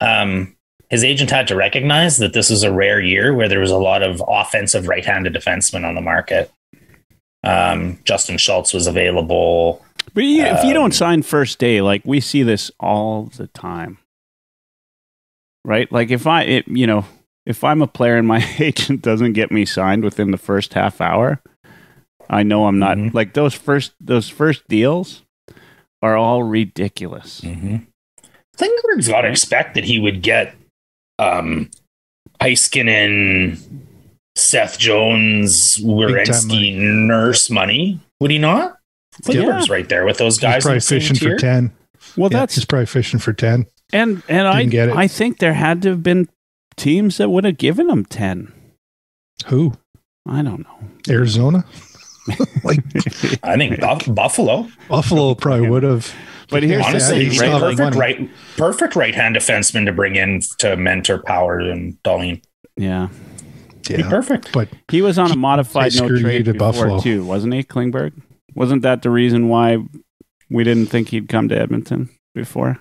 [0.00, 0.56] Um,
[0.88, 3.78] his agent had to recognize that this was a rare year where there was a
[3.78, 6.50] lot of offensive right-handed defensemen on the market.
[7.46, 9.84] Um, Justin Schultz was available.
[10.14, 13.46] But you, if you Um, don't sign first day, like we see this all the
[13.48, 13.98] time,
[15.64, 15.90] right?
[15.92, 17.04] Like if I, it, you know,
[17.44, 21.00] if I'm a player and my agent doesn't get me signed within the first half
[21.00, 21.40] hour,
[22.28, 23.14] I know I'm not Mhm.
[23.14, 25.22] like those first those first deals
[26.02, 27.40] are all ridiculous.
[27.42, 27.76] Mm-hmm.
[28.56, 30.54] Klingberg's got to expect that he would get
[31.18, 31.70] um,
[32.40, 33.58] Heiskanen,
[34.36, 36.70] Seth Jones, Werenski, money.
[36.76, 38.00] Nurse money.
[38.20, 38.76] Would he not?
[39.24, 40.56] Klingberg's right there with those guys.
[40.56, 41.30] in probably fishing tier.
[41.32, 41.72] for ten.
[42.16, 43.66] Well, Yeah, that's he's probably fishing for ten.
[43.92, 44.96] and and I Didn't get it.
[44.96, 46.28] I think there had to have been
[46.76, 48.52] teams that would have given him ten.
[49.46, 49.72] Who?
[50.28, 50.88] I don't know.
[51.08, 51.64] Arizona?
[52.64, 52.80] like
[53.42, 54.68] I think Buff- Buffalo.
[54.88, 56.12] Buffalo probably would have.
[56.48, 57.50] But here's the Honestly, thing, he's right?
[57.50, 61.96] a Like, perfect right, perfect right hand defenseman to bring in to mentor Power and
[62.04, 62.42] Dahlin.
[62.76, 63.08] yeah,
[63.88, 64.52] Be perfect.
[64.52, 67.00] but he was on a modified no screwed trade to before Buffalo.
[67.00, 68.12] too, wasn't he, Klingberg?
[68.54, 69.78] Wasn't that the reason why
[70.50, 72.78] we didn't think he'd come to Edmonton before?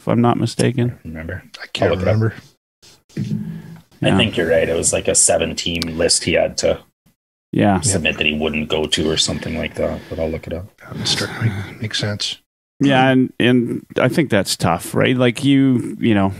[0.00, 0.98] If I'm not mistaken.
[1.04, 2.14] Remember, I can't I'll look it up.
[2.14, 2.34] remember.
[4.02, 4.14] Yeah.
[4.14, 4.68] I think you're right.
[4.68, 6.80] It was like a seven-team list he had to
[7.52, 7.80] Yeah.
[7.80, 10.00] submit that he wouldn't go to or something like that.
[10.10, 10.66] But I'll look it up.
[10.82, 12.38] That makes sense.
[12.78, 15.16] Yeah, and and I think that's tough, right?
[15.16, 16.34] Like you, you know,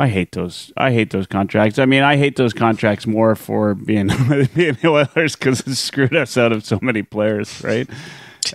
[0.00, 0.72] I hate those.
[0.78, 1.78] I hate those contracts.
[1.78, 4.06] I mean, I hate those contracts more for being
[4.54, 7.88] being the Oilers because it screwed us out of so many players, right?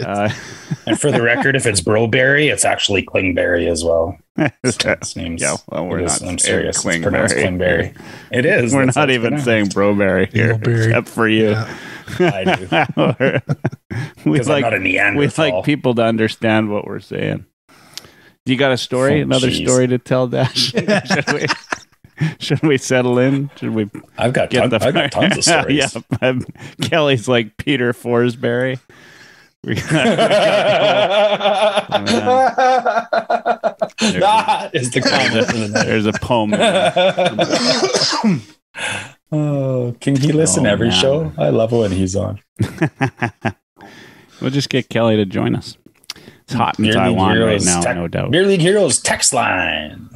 [0.03, 0.29] Uh,
[0.87, 4.17] And for the record, if it's Broberry, it's actually Klingberry as well.
[4.65, 6.31] So his name's, yeah, well, we're it is- not.
[6.31, 6.83] I'm saying serious.
[6.85, 7.93] It's pronounced Klingberry.
[7.93, 8.01] Klingberry.
[8.31, 8.73] It is.
[8.73, 9.45] We're not even pronounced.
[9.45, 10.85] saying Broberry here, Broberry.
[10.87, 11.51] except for you.
[11.51, 11.77] Yeah.
[12.19, 13.41] I do.
[14.25, 17.45] we Because I'm like not a we like people to understand what we're saying.
[18.45, 19.19] You got a story?
[19.21, 19.67] Oh, Another jeez.
[19.67, 20.55] story to tell, Dash?
[20.71, 21.45] should, we,
[22.39, 23.49] should we settle in?
[23.57, 24.83] Should we I've got, ton, the?
[24.83, 25.95] I've got tons of stories.
[25.95, 26.45] yeah, I'm-
[26.81, 28.79] Kelly's like Peter Forsberry.
[33.35, 35.85] That is the comment for the night.
[35.85, 36.53] There's a poem.
[39.31, 40.99] oh, can he listen Oh, every man.
[41.01, 41.31] show?
[41.37, 42.39] I love when he's on.
[44.41, 45.77] we'll just get Kelly to join us.
[46.45, 48.31] It's hot in Beer League Taiwan right now, tech- no doubt.
[48.31, 50.09] Beer League Heroes text line.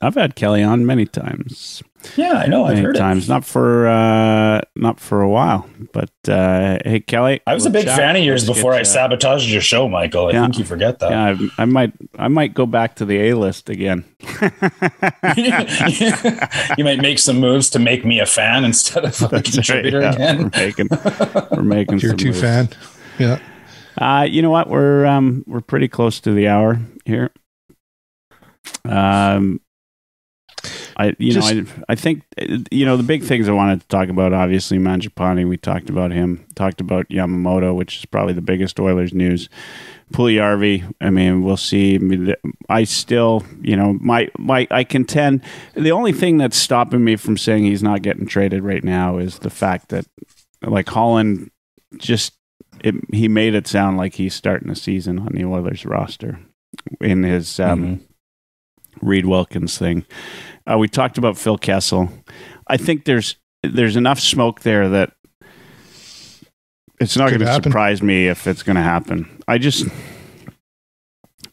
[0.00, 1.82] I've had Kelly on many times.
[2.16, 2.64] Yeah, I know.
[2.64, 3.26] I've heard times.
[3.26, 3.28] it.
[3.32, 7.40] Not for uh, not for a while, but uh, hey, Kelly.
[7.46, 7.98] I was a big chat.
[7.98, 10.28] fan of yours Let's before I you- sabotaged your show, Michael.
[10.28, 10.42] I Yeah.
[10.42, 11.10] think you forget that.
[11.10, 14.04] Yeah, I, I might, I might go back to the A list again.
[16.76, 19.44] you might make some moves to make me a fan instead of a That's right,
[19.54, 20.12] contributor yeah.
[20.14, 20.38] again.
[20.38, 20.88] We're making,
[21.56, 21.98] we're making.
[21.98, 22.40] Tier some two moves.
[22.40, 22.68] fan.
[23.18, 23.38] Yeah.
[23.98, 24.68] Uh, you know what?
[24.68, 27.30] We're um, we're pretty close to the hour here.
[28.84, 29.60] Um,
[30.96, 33.80] I you Just- know I I think uh, you know the big things I wanted
[33.80, 34.32] to talk about.
[34.32, 35.48] Obviously, Mangiapane.
[35.48, 36.46] We talked about him.
[36.54, 39.48] Talked about Yamamoto, which is probably the biggest Oilers news.
[40.12, 40.94] Puljujärvi.
[41.00, 41.96] I mean, we'll see.
[41.96, 42.34] I, mean,
[42.68, 45.42] I still, you know, my my I contend.
[45.74, 49.40] The only thing that's stopping me from saying he's not getting traded right now is
[49.40, 50.06] the fact that,
[50.62, 51.50] like Holland,
[51.98, 52.37] just
[52.84, 56.38] it, he made it sound like he's starting a season on the Oilers roster
[57.00, 58.00] in his um,
[59.00, 60.04] Reid Wilkins thing.
[60.70, 62.10] Uh, we talked about Phil Kessel.
[62.66, 65.12] I think there's there's enough smoke there that
[67.00, 69.28] it's not Could going to surprise me if it's going to happen.
[69.46, 69.86] I just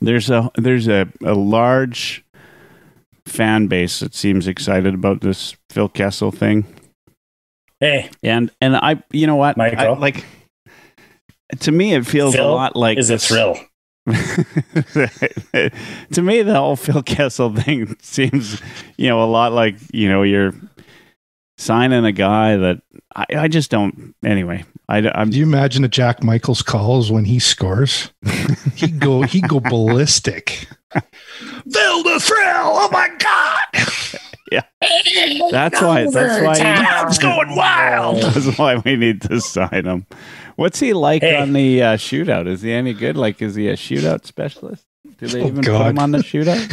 [0.01, 2.23] there's a there's a, a large
[3.26, 6.65] fan base that seems excited about this Phil Kessel thing,
[7.80, 9.95] Hey, and and I you know what I, Michael?
[9.97, 10.26] like
[11.59, 13.57] to me it feels a lot like is a thrill.
[14.05, 18.61] to me, the whole Phil Kessel thing seems,
[18.97, 20.53] you know, a lot like you know you're
[21.57, 22.83] signing a guy that
[23.15, 24.13] I, I just don't.
[24.23, 28.11] Anyway, I, am Do you imagine the Jack Michaels calls when he scores?
[28.75, 30.67] He'd go he'd go ballistic.
[30.93, 32.73] Feel the thrill!
[32.73, 33.63] Oh my god!
[34.51, 36.07] That's why.
[36.09, 37.05] That's why.
[37.07, 38.21] It's going wild.
[38.21, 40.05] That's why we need to sign him.
[40.55, 41.35] What's he like Hey.
[41.37, 42.47] on the uh, shootout?
[42.47, 43.15] Is he any good?
[43.17, 44.85] Like, is he a shootout specialist?
[45.17, 46.71] Do they Oh, even put him on the shootout?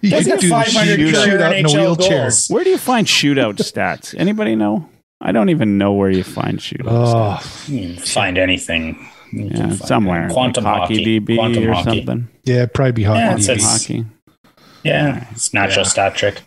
[0.00, 2.22] He Does could he do have the 500 shoot- shootout in a wheelchair.
[2.24, 2.48] goals?
[2.48, 4.14] Where do you find shootout stats?
[4.18, 4.88] Anybody know?
[5.20, 7.68] I don't even know where you find shootout stats.
[7.68, 9.08] Oh, You can find anything.
[9.32, 10.28] Yeah, find somewhere.
[10.30, 10.96] Quantum like hockey.
[10.98, 12.04] hockey DB Quantum or hockey.
[12.04, 12.28] something.
[12.44, 13.18] yeah, probably be hockey.
[13.20, 14.04] Yeah, it's- it's- hockey.
[14.82, 15.90] Yeah, it's natural Yeah.
[15.90, 16.42] stat trick.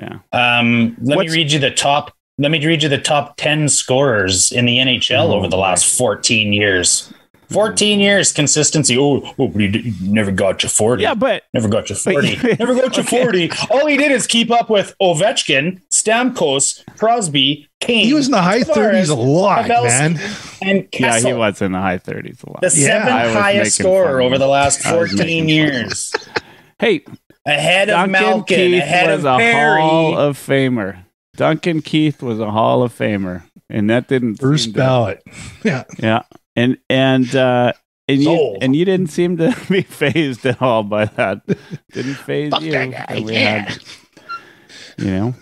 [0.00, 0.18] Yeah.
[0.32, 2.12] Um, let What's- me read you the top.
[2.38, 5.84] Let me read you the top ten scorers in the NHL Oh, over the last
[5.98, 7.12] fourteen years.
[7.50, 8.96] Fourteen years consistency.
[8.96, 11.02] Oh, oh but he, d- he never got you forty.
[11.02, 12.36] Yeah, but Never got you But- 40.
[12.60, 13.22] Never got you Okay.
[13.24, 13.50] 40.
[13.70, 18.06] All he did is keep up with Ovechkin, Stamkos, Crosby, Kane.
[18.06, 20.20] He was in the high Tavares, thirties a lot, Pavelski, man.
[20.62, 22.60] And yeah, he was in the high 30s a lot.
[22.60, 22.86] the Yeah.
[23.04, 25.48] seventh highest scorer over the last 14 making fun.
[25.48, 26.12] years.
[26.78, 27.02] Hey,
[27.46, 31.04] Ahead of Duncan Malkin, Keith ahead was of a Hall of Famer.
[31.36, 35.22] Duncan Keith was a Hall of Famer, and that didn't First seem to- ballot.
[35.64, 35.84] Yeah.
[35.98, 36.22] Yeah,
[36.56, 37.72] and and uh,
[38.08, 38.58] and you Sold.
[38.62, 41.42] and you didn't seem to be phased at all by that.
[41.92, 42.72] Didn't phase Fuck you.
[42.72, 43.58] that guy, yeah.
[43.70, 43.78] had,
[44.98, 45.34] you know.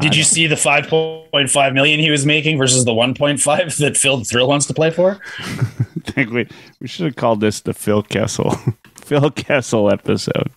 [0.00, 4.48] Did you see the 5.5 million he was making versus the 1.5 that Phil Thrill
[4.48, 5.20] wants to play for?
[6.04, 6.48] think we
[6.80, 8.56] we should have called this the Phil Kessel
[8.96, 10.50] Phil Kessel episode.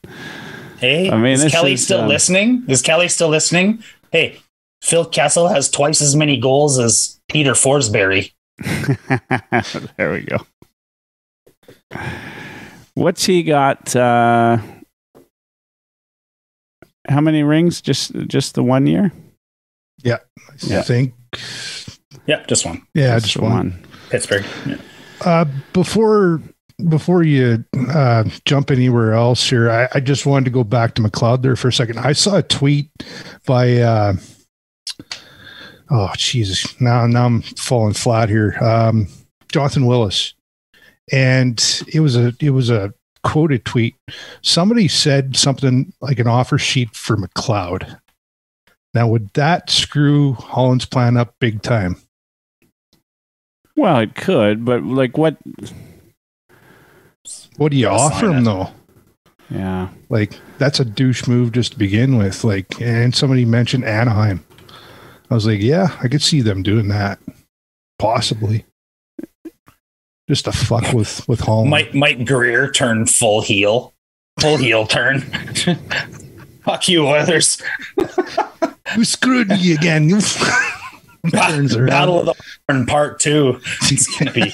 [0.81, 2.63] Hey, I mean, is Kelly is, still um, listening?
[2.67, 3.83] Is Kelly still listening?
[4.11, 4.39] Hey,
[4.81, 8.31] Phil Kessel has twice as many goals as Peter Forsberry.
[9.97, 10.37] there we go.
[12.95, 13.95] What's he got?
[13.95, 14.57] Uh,
[17.07, 17.79] how many rings?
[17.79, 19.11] Just just the one year?
[20.03, 20.17] Yeah,
[20.49, 20.81] I Yeah.
[20.81, 21.13] think.
[22.25, 22.85] Yep, just one.
[22.95, 23.83] Yeah, Just just the one.
[24.09, 24.45] Pittsburgh.
[24.65, 24.77] Yeah.
[25.23, 26.41] Uh, before
[26.89, 31.01] before you uh, jump anywhere else here, I, I just wanted to go back to
[31.01, 31.99] McLeod there for a second.
[31.99, 32.89] I saw a tweet
[33.45, 34.13] by uh,
[35.89, 38.57] oh Jesus, now now I'm falling flat here.
[38.61, 39.07] Um,
[39.51, 40.33] Jonathan Willis,
[41.11, 43.95] and it was a it was a quoted tweet.
[44.41, 47.99] Somebody said something like an offer sheet for McLeod.
[48.93, 51.95] Now, would that screw Holland's plan up big time?
[53.75, 55.37] Well, it could, but like what?
[57.61, 58.45] What do you offer sign him it.
[58.45, 58.69] though?
[59.51, 62.43] Yeah, Like that's a douche move just to begin with.
[62.43, 64.43] Like, and somebody mentioned Anaheim.
[65.29, 67.19] I was like, yeah, I could see them doing that,
[67.99, 68.65] possibly,
[70.27, 71.69] just to fuck with with Holland.
[71.69, 73.93] Mike Mike Greer turned full heel.
[74.39, 75.19] Full heel turn.
[76.65, 77.61] Fuck you, Oilers.
[78.97, 80.09] you screwed me again.
[80.09, 80.19] You
[81.31, 81.87] turns around.
[81.89, 82.35] Battle of the
[82.67, 83.59] Horn Part Two.
[83.83, 84.51] It's gonna be.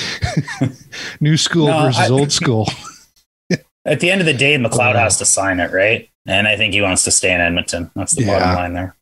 [1.20, 2.68] New school No, versus I- old school.
[3.84, 6.08] At the end of the day, McLeod has to sign it, right?
[6.26, 7.90] And I think he wants to stay in Edmonton.
[7.94, 8.38] That's the Yeah.
[8.40, 8.96] bottom line there.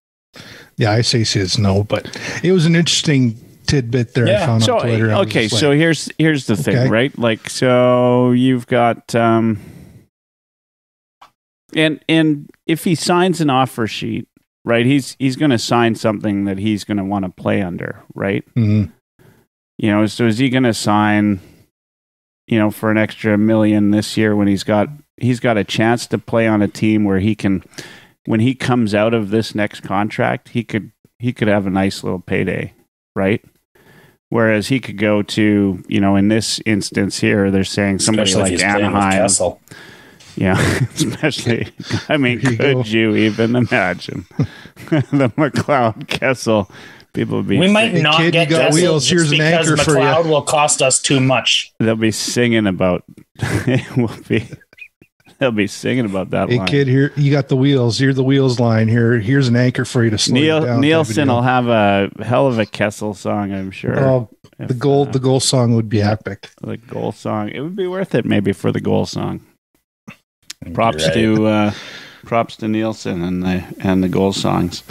[0.76, 2.04] Yeah, I say says no, but
[2.42, 3.36] it was an interesting
[3.66, 4.46] tidbit there I Yeah.
[4.46, 5.12] found so on Twitter.
[5.14, 6.88] Okay, so like, here's here's the thing, Okay.
[6.88, 7.18] right?
[7.18, 9.58] Like, so you've got um,
[11.74, 14.28] and and if he signs an offer sheet,
[14.64, 14.84] right?
[14.84, 18.44] He's he's going to sign something that he's going to want to play under, right?
[18.54, 18.92] mhm.
[19.78, 21.40] You know, so is he going to sign,
[22.46, 26.06] you know, for an extra million this year when he's got he's got a chance
[26.08, 27.62] to play on a team where he can,
[28.26, 32.04] when he comes out of this next contract, he could he could have a nice
[32.04, 32.72] little payday,
[33.16, 33.44] right?
[34.28, 38.42] Whereas he could go to, you know, in this instance here, they're saying somebody Especially
[38.42, 39.58] like he's playing with Anaheim,
[40.36, 40.58] yeah,
[40.94, 41.68] especially.
[42.08, 44.26] I mean, There you could you even imagine
[44.76, 46.70] the McLeod Kessel?
[47.14, 49.04] People would be We might not kid, you get got Kessel wheels.
[49.06, 50.28] just Here's an because anchor for you.
[50.30, 51.72] Will cost us too much.
[51.78, 53.04] they'll be singing about
[53.40, 54.46] it will be
[55.38, 56.66] they'll be singing about that Hey line.
[56.66, 57.98] kid, here you got the wheels.
[57.98, 58.88] Here's the wheels line.
[58.88, 60.80] Here, here's an anchor for you to slow you Neil down.
[60.80, 63.98] Nielsen will have a hell of a Kessel song, I'm sure.
[63.98, 66.50] Oh, if, the goal, uh, the goal song would be epic.
[66.62, 67.48] the goal song.
[67.48, 69.40] It would be worth it maybe for the goal song.
[70.72, 71.14] Props Right.
[71.14, 71.72] to uh,
[72.24, 74.82] props to Nielsen and the and the goal songs.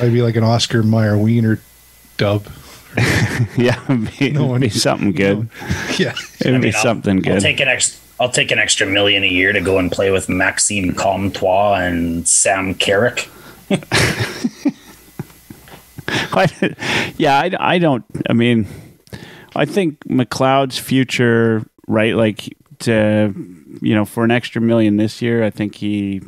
[0.00, 1.60] I'd be like an Oscar Mayer Wiener
[2.20, 2.46] dub.
[3.56, 5.48] yeah, it'd be, No it'd be something good.
[5.98, 6.14] Yeah.
[6.40, 7.40] It'd I be mean, I'll- something I'll good.
[7.40, 7.98] take an extra.
[8.20, 12.28] I'll take an extra million a year to go and play with Maxime Comtois and
[12.28, 13.28] Sam Carrick.
[16.08, 16.74] I-
[17.16, 18.04] yeah, I, I don't.
[18.28, 18.66] I mean,
[19.54, 22.14] I think McLeod's future, right?
[22.14, 23.32] Like to
[23.80, 26.20] you know, for an extra million this year, I think he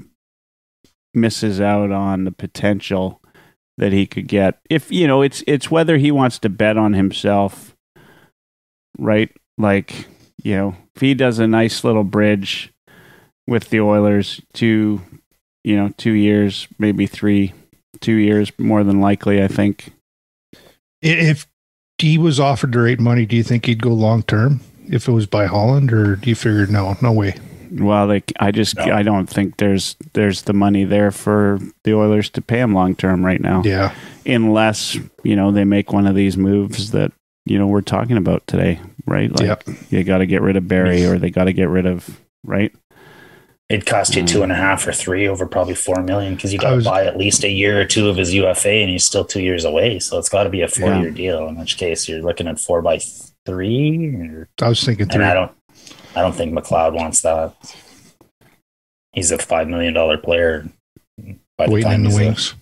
[1.15, 3.21] misses out on the potential
[3.83, 4.61] that he could get.
[4.71, 7.75] If you know, it's it's whether he wants to bet on himself,
[8.97, 9.29] right?
[9.59, 10.07] Like
[10.41, 12.73] you know, if he does a nice little bridge
[13.49, 15.01] with the Oilers, two,
[15.65, 17.55] you know, two years, maybe three,
[18.01, 19.43] two years more than likely.
[19.43, 19.93] I think.
[21.03, 21.49] If
[21.99, 25.13] he was offered the right money, do you think he'd go long term if it
[25.13, 27.35] was by Holland, or do you figure no, no way?
[27.75, 28.85] Well, like I just No.
[28.93, 32.95] I don't think there's there's the money there for the Oilers to pay him long
[32.95, 33.95] term right now, Yeah,
[34.27, 37.13] unless you know they make one of these moves that
[37.47, 39.31] you know we're talking about today, right?
[39.33, 39.65] Like Yep.
[39.91, 42.73] you got to get rid of Barrie or they got to get rid of right.
[43.69, 44.29] It'd cost you Mm.
[44.29, 47.07] two and a half or three over probably four million because you got to buy
[47.07, 49.99] at least a year or two of his UFA, and he's still two years away.
[49.99, 51.47] So it's got to be a four-year deal.
[51.49, 52.99] In which case, you're looking at four by
[53.47, 54.15] three.
[54.15, 55.25] Or, I was thinking and three.
[55.25, 55.53] I don't,
[56.15, 57.55] I don't think McLeod wants that.
[59.13, 60.69] He's a five million dollar player.
[61.59, 62.55] By the Waiting time in the he's a wings.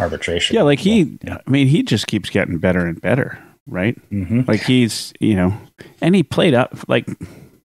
[0.00, 0.56] arbitration.
[0.56, 1.18] Yeah, like he.
[1.28, 3.96] I mean, he just keeps getting better and better, right?
[4.08, 5.58] hmm Like he's you know,
[6.00, 7.08] and he played up like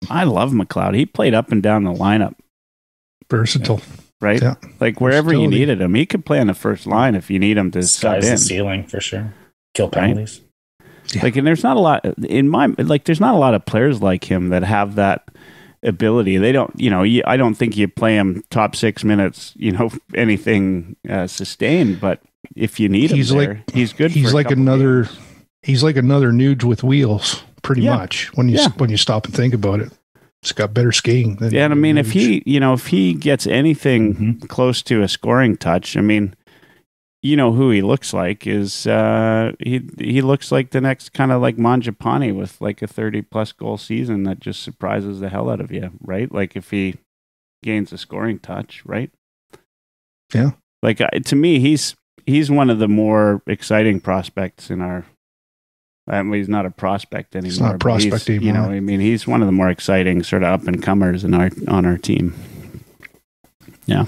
[0.10, 0.96] I love McLeod.
[0.96, 2.34] He played up and down the lineup,
[3.30, 3.82] Versatile.
[4.22, 4.42] right?
[4.42, 4.56] Yeah.
[4.80, 7.58] Like wherever you needed him, he could play on the first line if you need
[7.58, 8.32] him to sub Sky's in.
[8.32, 9.34] the ceiling for sure.
[9.76, 10.42] Kill Right.
[11.14, 11.24] Yeah.
[11.24, 13.06] Like, and there's not a lot in my like.
[13.06, 15.28] There's not a lot of players like him that have that
[15.84, 16.38] ability.
[16.38, 17.04] They don't, you know.
[17.26, 19.54] I don't think you play him top six minutes.
[19.56, 22.00] You know, anything uh, sustained.
[22.00, 22.22] But
[22.56, 24.12] if you need He's him like- there, he's good.
[24.12, 25.04] He's like another.
[25.04, 25.18] games.
[25.64, 27.98] He's like another nude with wheels, pretty Yeah.
[27.98, 28.32] much.
[28.36, 28.70] When you Yeah.
[28.78, 29.92] when you stop and think about it,
[30.42, 31.36] it's got better skiing.
[31.36, 34.48] Than Yeah, and I mean, if he, you know, if he gets anything Mhm.
[34.48, 36.34] close to a scoring touch, I mean,
[37.22, 41.32] you know who he looks like is uh he he looks like the next kind
[41.32, 45.50] of like Mangiapane with like a 30 plus goal season that just surprises the hell
[45.50, 46.32] out of you, right?
[46.32, 46.96] Like if he
[47.64, 49.12] gains a scoring touch, right?
[50.34, 50.52] Yeah.
[50.82, 51.96] Like I- to me he's
[52.26, 55.06] he's one of the more exciting prospects in our
[56.08, 57.52] I mean, he's not a prospect anymore.
[57.52, 58.64] He's not a prospect You know.
[58.64, 61.52] I mean, he's one of the more exciting sort of up and comers in our
[61.68, 62.34] on our team.
[63.86, 64.06] Yeah.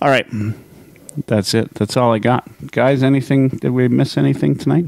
[0.00, 0.26] All right.
[1.26, 1.74] That's it.
[1.74, 3.02] That's all I got, guys.
[3.02, 3.48] Anything?
[3.48, 4.86] Did we miss anything tonight?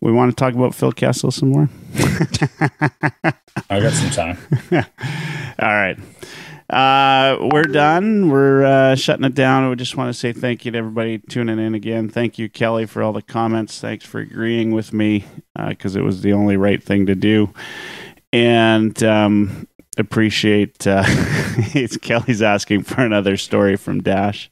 [0.00, 1.68] We want to talk about Phil Kessel some more.
[3.70, 4.38] I got some time.
[5.58, 5.98] All right.
[6.70, 8.30] Uh, we're done.
[8.30, 9.68] We're uh, shutting it down.
[9.68, 12.08] We just want to say thank you to everybody tuning in again.
[12.08, 13.80] Thank you, Kelly, for all the comments.
[13.80, 15.24] Thanks for agreeing with me
[15.68, 17.52] because it was the only right thing to do.
[18.32, 24.50] And um, appreciate uh, it's Kelly's asking for another story from Dash.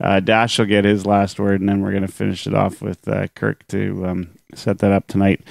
[0.00, 2.82] Uh, Dash will get his last word, and then we're going to finish it off
[2.82, 5.42] with uh, Kirk to um, set that up tonight.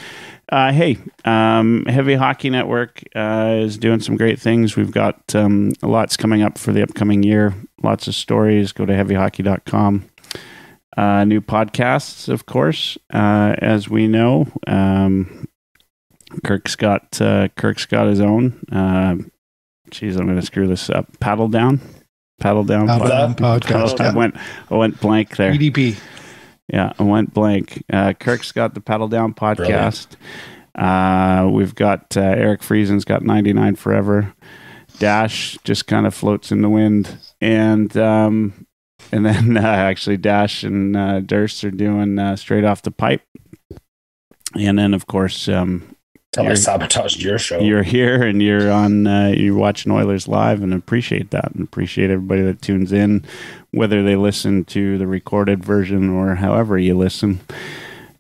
[0.50, 4.76] Uh, hey, um, Heavy Hockey Network uh, is doing some great things.
[4.76, 7.56] We've got um, lots coming up for the upcoming year.
[7.82, 8.72] Lots of stories.
[8.72, 10.10] Go to heavyhockey.com.
[10.96, 14.48] Uh, new podcasts, of course, uh, as we know.
[14.68, 15.48] Um,
[16.44, 18.62] Kirk's got uh, Kirk's got his own.
[19.92, 21.20] Geez, I'm going to screw this up.
[21.20, 21.80] Paddle down,
[22.40, 22.88] paddle down.
[22.88, 24.00] Paddle Down podcast.
[24.00, 24.14] I yeah.
[24.14, 24.36] went,
[24.70, 25.54] I went blank there.
[25.54, 25.98] EDP.
[26.68, 27.84] Yeah, I went blank.
[27.92, 30.16] Uh, Kirk's got the Paddle Down podcast.
[30.74, 34.34] Uh, we've got uh, Eric Friesen's got 99 Forever.
[34.98, 37.18] Dash just kind of floats in the wind.
[37.42, 38.66] And um,
[39.12, 43.22] and then uh, actually Dash and uh, Durst are doing uh, Straight Off the Pipe.
[44.56, 45.95] And then, of course, um,
[46.36, 47.60] Tell I sabotaged your show.
[47.60, 52.10] you're here and you're on uh, you're watching Oilers live and appreciate that and appreciate
[52.10, 53.24] everybody that tunes in
[53.72, 57.40] whether they listen to the recorded version or however you listen.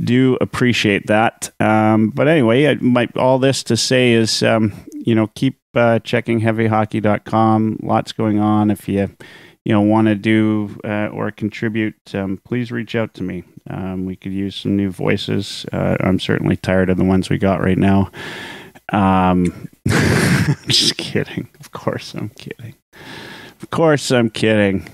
[0.01, 1.51] Do appreciate that.
[1.59, 5.99] Um, but anyway I, my, all this to say is um, you know keep uh,
[5.99, 8.72] checking heavyhockey.com lots going on.
[8.72, 9.09] If you
[9.66, 14.05] you know want to do uh, or contribute um, please reach out to me um,
[14.05, 17.61] we could use some new voices uh, i'm certainly tired of the ones we got
[17.61, 18.09] right now
[18.89, 19.68] um,
[20.68, 21.49] just kidding.
[21.59, 22.76] Of course, I'm kidding.
[23.61, 24.88] Of course, I'm kidding.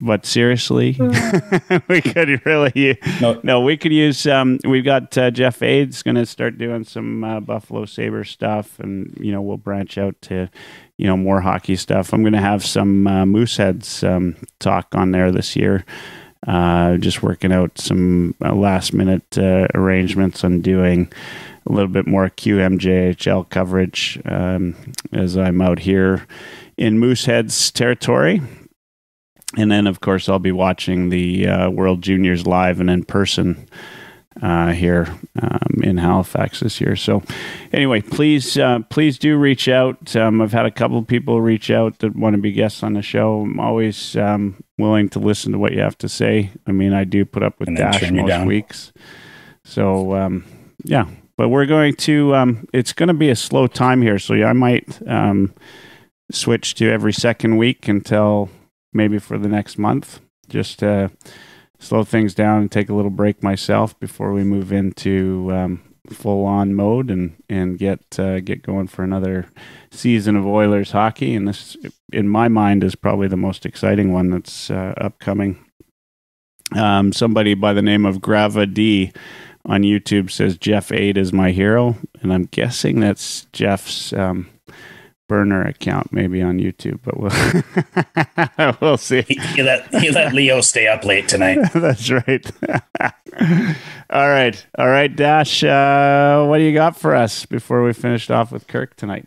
[0.00, 0.96] but seriously,
[1.88, 3.40] we could really No.
[3.42, 4.26] no, we could use.
[4.26, 8.78] Um, we've got uh, Jeff Aids going to start doing some uh, Buffalo Sabre stuff,
[8.78, 10.48] and you know we'll branch out to
[10.98, 12.12] you know more hockey stuff.
[12.12, 15.84] I'm going to have some uh, Mooseheads um, talk on there this year.
[16.46, 21.12] Uh, just working out some uh, last minute uh, arrangements on doing
[21.66, 24.76] a little bit more QMJHL coverage um,
[25.12, 26.26] as I'm out here
[26.76, 28.40] in Mooseheads territory.
[29.56, 33.68] And then, of course, I'll be watching the uh, World Juniors live and in person
[34.42, 35.06] uh, here
[35.40, 36.96] um, in Halifax this year.
[36.96, 37.22] So,
[37.72, 40.14] anyway, please, uh, please do reach out.
[40.14, 42.92] Um, I've had a couple of people reach out that want to be guests on
[42.92, 43.42] the show.
[43.42, 46.50] I'm always um, willing to listen to what you have to say.
[46.66, 48.92] I mean, I do put up with Dash most weeks.
[49.64, 50.44] So, um,
[50.84, 51.06] yeah,
[51.36, 52.34] but we're going to.
[52.34, 55.54] Um, it's going to be a slow time here, so I might um,
[56.30, 58.50] switch to every second week until
[58.92, 60.20] maybe for the next month.
[60.48, 61.08] Just uh,
[61.78, 66.44] slow things down and take a little break myself before we move into um, full
[66.44, 69.46] on mode and and get uh, get going for another
[69.90, 71.34] season of Oilers hockey.
[71.34, 71.76] And this,
[72.12, 75.62] in my mind, is probably the most exciting one that's uh, upcoming.
[76.74, 79.12] Um, somebody by the name of Grava D
[79.64, 84.48] on YouTube says Jeff Aid is my hero, and I'm guessing that's Jeff's um,
[85.28, 87.00] burner account, maybe on YouTube.
[87.02, 89.22] But we'll we'll see.
[89.22, 91.58] He, he let he let Leo stay up late tonight.
[91.74, 92.46] That's right.
[94.10, 95.62] all right, all right, Dash.
[95.64, 99.26] Uh, what do you got for us before we finished off with Kirk tonight?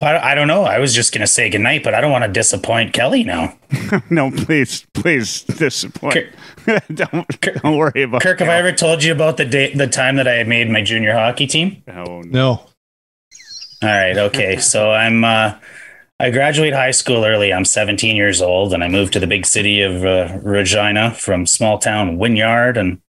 [0.00, 0.62] I, I don't know.
[0.62, 3.58] I was just gonna say goodnight, but I don't want to disappoint Kelly now.
[4.10, 6.14] no, please, please disappoint.
[6.64, 9.88] Kirk, don't don't worry about Kirk, have I ever told you about the day, the
[9.88, 11.82] time that I had made my junior hockey team?
[11.88, 12.30] Oh, no.
[12.30, 12.67] No.
[13.82, 14.16] All right.
[14.16, 14.58] Okay.
[14.68, 15.54] So I'm, uh,
[16.20, 17.52] I graduate high school early.
[17.52, 21.46] I'm 17 years old and I moved to the big city of uh, Regina from
[21.46, 22.76] small town Wynyard.
[22.76, 23.00] And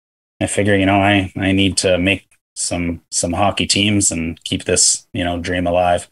[0.40, 4.64] I figure, you know, I, I need to make some, some hockey teams and keep
[4.64, 6.08] this, you know, dream alive.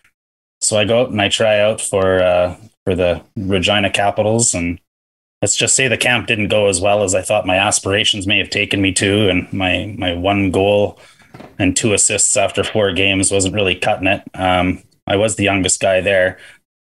[0.63, 4.55] So I go out and I try out for, uh, for the Regina Capitals.
[4.55, 4.81] And
[5.43, 8.39] let's just say the camp didn't go as well as I thought my aspirations may
[8.39, 9.29] have taken me to.
[9.29, 10.99] And my, my one goal,
[11.59, 14.23] and two assists after four games wasn't really cutting it.
[14.35, 16.39] Um, I was the youngest guy there,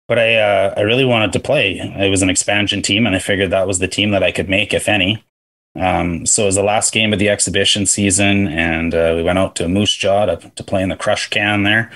[0.08, 1.78] but I uh, I really wanted to play.
[1.78, 4.48] It was an expansion team, and I figured that was the team that I could
[4.48, 5.24] make, if any.
[5.74, 9.38] Um, so it was the last game of the exhibition season, and uh, we went
[9.38, 11.90] out to Moose Jaw to, to play in the crush can there.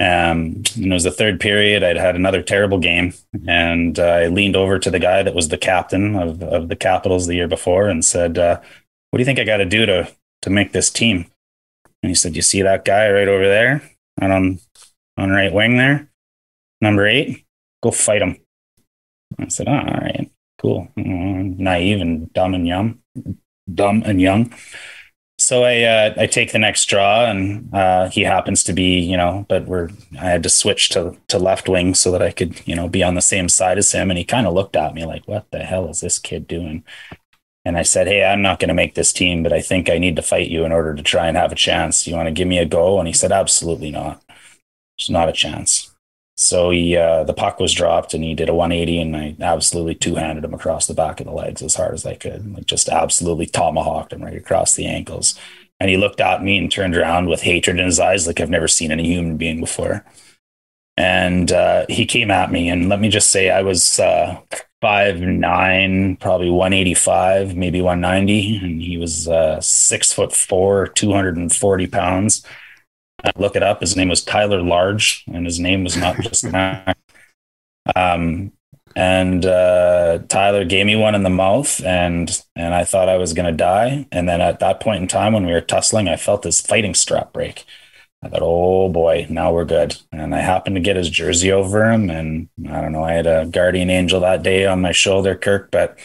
[0.00, 1.84] Um, and it was the third period.
[1.84, 3.12] I'd had another terrible game,
[3.46, 6.76] and uh, I leaned over to the guy that was the captain of, of the
[6.76, 8.60] Capitals the year before and said, uh,
[9.10, 10.10] "What do you think I got to do to
[10.42, 11.26] to make this team?"
[12.04, 13.82] And he said, "You see that guy right over there,
[14.20, 14.60] on
[15.16, 16.10] on right wing there,
[16.82, 17.46] number eight.
[17.82, 18.36] Go fight him."
[19.38, 20.30] I said, oh, "All right,
[20.60, 20.88] cool.
[20.98, 22.98] Mm, naive and dumb and young,
[23.72, 24.52] dumb and young."
[25.38, 29.16] So I uh, I take the next draw, and uh, he happens to be you
[29.16, 29.88] know, but we're
[30.20, 33.02] I had to switch to to left wing so that I could you know be
[33.02, 35.50] on the same side as him, and he kind of looked at me like, "What
[35.52, 36.84] the hell is this kid doing?"
[37.64, 39.98] And I said, Hey, I'm not going to make this team, but I think I
[39.98, 42.04] need to fight you in order to try and have a chance.
[42.04, 42.98] Do you want to give me a go?
[42.98, 44.22] And he said, Absolutely not.
[44.98, 45.90] There's not a chance.
[46.36, 49.94] So he, uh, the puck was dropped and he did a 180 and I absolutely
[49.94, 52.52] two handed him across the back of the legs as hard as I could.
[52.54, 55.38] Like just absolutely tomahawked him right across the ankles.
[55.78, 58.50] And he looked at me and turned around with hatred in his eyes like I've
[58.50, 60.04] never seen any human being before.
[60.96, 64.40] And uh, he came at me, and let me just say, I was uh,
[64.84, 70.30] five nine, probably one eighty five, maybe one ninety, and he was uh, six foot
[70.30, 72.44] four, two hundred and forty pounds.
[73.24, 73.80] I look it up.
[73.80, 76.98] His name was Tyler Large, and his name was not just that.
[77.96, 78.52] Um,
[78.94, 83.32] and uh, Tyler gave me one in the mouth, and and I thought I was
[83.32, 84.06] going to die.
[84.12, 86.94] And then at that point in time, when we were tussling, I felt his fighting
[86.94, 87.64] strap break.
[88.24, 89.96] I thought, oh boy, now we're good.
[90.10, 92.08] And I happened to get his jersey over him.
[92.08, 95.70] And I don't know, I had a guardian angel that day on my shoulder, Kirk,
[95.70, 95.98] but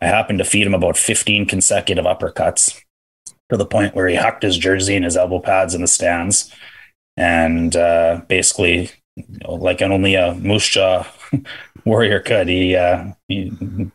[0.00, 2.82] I happened to feed him about 15 consecutive uppercuts
[3.50, 6.50] to the point where he hucked his jersey and his elbow pads in the stands.
[7.18, 11.06] And uh, basically, you know, like only a moose jaw
[11.84, 13.52] warrior could, he, uh, he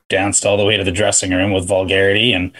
[0.07, 2.31] danced all the way to the dressing room with vulgarity.
[2.33, 2.51] And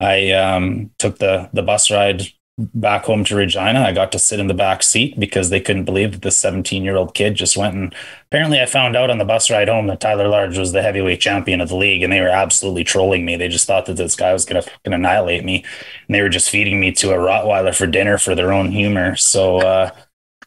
[0.00, 2.22] I um, took the, the bus ride
[2.56, 3.80] back home to Regina.
[3.80, 6.84] I got to sit in the back seat because they couldn't believe that this 17
[6.84, 7.94] year old kid just went and
[8.30, 11.20] apparently I found out on the bus ride home that Tyler Large was the heavyweight
[11.20, 13.36] champion of the league and they were absolutely trolling me.
[13.36, 15.64] They just thought that this guy was going to annihilate me
[16.06, 19.16] and they were just feeding me to a Rottweiler for dinner for their own humor.
[19.16, 19.90] So, uh,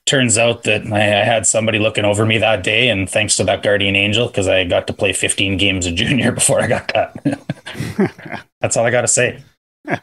[0.06, 3.44] turns out that I, I had somebody looking over me that day, and thanks to
[3.44, 6.88] that guardian angel, because I got to play 15 games of junior before I got
[6.88, 7.16] cut.
[8.62, 9.44] That's all I got to say.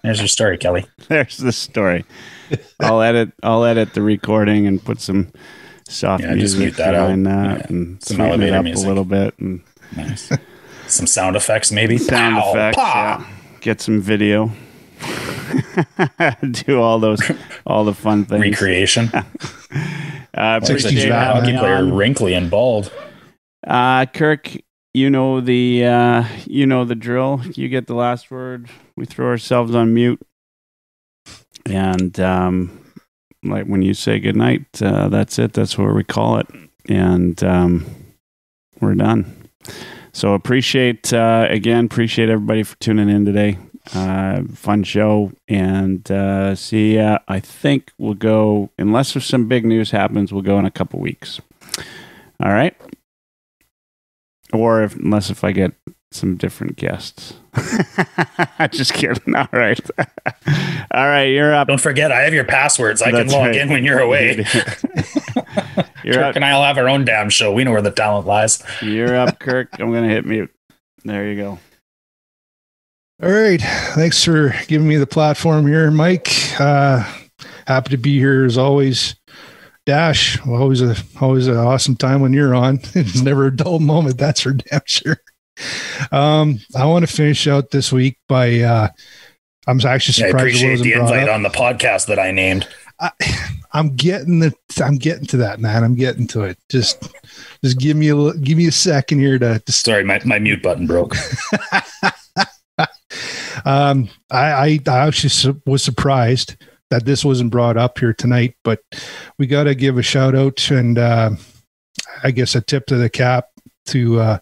[0.02, 0.86] There's your story, Kelly.
[1.08, 2.04] There's the story.
[2.80, 3.32] I'll edit.
[3.42, 5.32] I'll edit the recording and put some
[5.88, 7.02] soft Yeah, just music mute that out.
[7.06, 7.66] behind that Yeah.
[7.68, 8.84] and Some sweeten it elevator up music.
[8.84, 9.60] a little bit and
[9.96, 10.30] Nice.
[10.86, 11.98] Some sound effects, maybe.
[11.98, 12.76] sound Pow, effects.
[12.76, 13.18] pow.
[13.20, 13.26] Yeah.
[13.60, 14.50] Get some video.
[16.50, 17.20] Do all those,
[17.66, 18.40] all the fun things.
[18.42, 19.10] Recreation.
[20.36, 21.92] Uh, appreciate he's hockey player, on.
[21.94, 22.92] wrinkly and bald.
[23.64, 24.50] Uh, Kirk,
[24.92, 27.40] you know the uh, you know the drill.
[27.54, 28.68] You get the last word.
[28.96, 30.20] We throw ourselves on mute,
[31.66, 32.92] and um,
[33.42, 35.52] like when you say goodnight, uh, that's it.
[35.52, 36.46] That's where we call it,
[36.88, 37.86] and um,
[38.80, 39.48] we're done.
[40.12, 41.86] So appreciate uh, again.
[41.86, 43.58] Appreciate everybody for tuning in today.
[43.92, 46.98] Uh, fun show, and uh, see.
[46.98, 50.32] Uh, I think we'll go unless there's some big news happens.
[50.32, 51.40] We'll go in a couple weeks.
[52.40, 52.76] All right
[54.54, 55.72] or if, unless if I get
[56.14, 57.34] some different guests.
[57.54, 59.34] I just kidding.
[59.34, 59.80] All right.
[60.90, 61.68] All right, you're up.
[61.68, 63.02] Don't forget, I have your passwords.
[63.02, 63.56] I That's can log right.
[63.60, 64.36] in when you're away.
[66.04, 66.36] you're Kirk up.
[66.36, 67.52] and I'll have our own damn show.
[67.52, 68.62] We know where the talent lies.
[68.82, 69.68] You're up, Kirk.
[69.78, 70.50] I'm gonna hit mute.
[71.04, 71.58] There you go.
[73.22, 73.60] All right.
[73.60, 76.30] Thanks for giving me the platform here, Mike.
[76.60, 77.04] Uh,
[77.66, 79.14] happy to be here as always.
[79.86, 82.80] Dash, always a always an awesome time when you're on.
[82.94, 85.18] It's never a dull moment, that's for damn sure.
[86.12, 88.88] Um, I want to finish out this week by uh,
[89.66, 91.34] I'm actually I surprised it appreciate wasn't the invite up.
[91.34, 92.68] on the podcast that I named.
[93.72, 95.82] I'm getting the I'm getting to that, man.
[95.82, 96.58] I'm getting to it.
[96.70, 97.12] Just
[97.64, 100.62] just give me a give me a second here to, to Sorry, my, my mute
[100.62, 101.16] button broke.
[103.64, 106.56] um, I, I, I actually was surprised
[106.90, 108.80] that this wasn't brought up here tonight, but
[109.38, 111.30] we got to give a shout out and uh,
[112.22, 113.48] I guess a tip to the cap
[113.86, 114.38] to uh,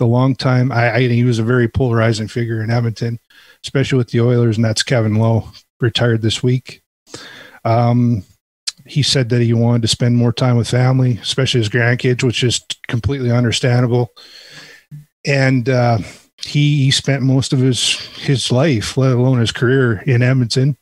[0.00, 0.72] the long time.
[0.72, 3.20] I, I he was a very polarizing figure in Edmonton,
[3.62, 5.48] especially with the Oilers, and that's Kevin Lowe,
[5.78, 6.82] retired this week.
[7.64, 8.24] Um,
[8.86, 12.42] he said that he wanted to spend more time with family, especially his grandkids, which
[12.42, 14.10] is completely understandable.
[15.24, 15.98] And uh,
[16.38, 20.76] he, he spent most of his his life, let alone his career, in Edmonton.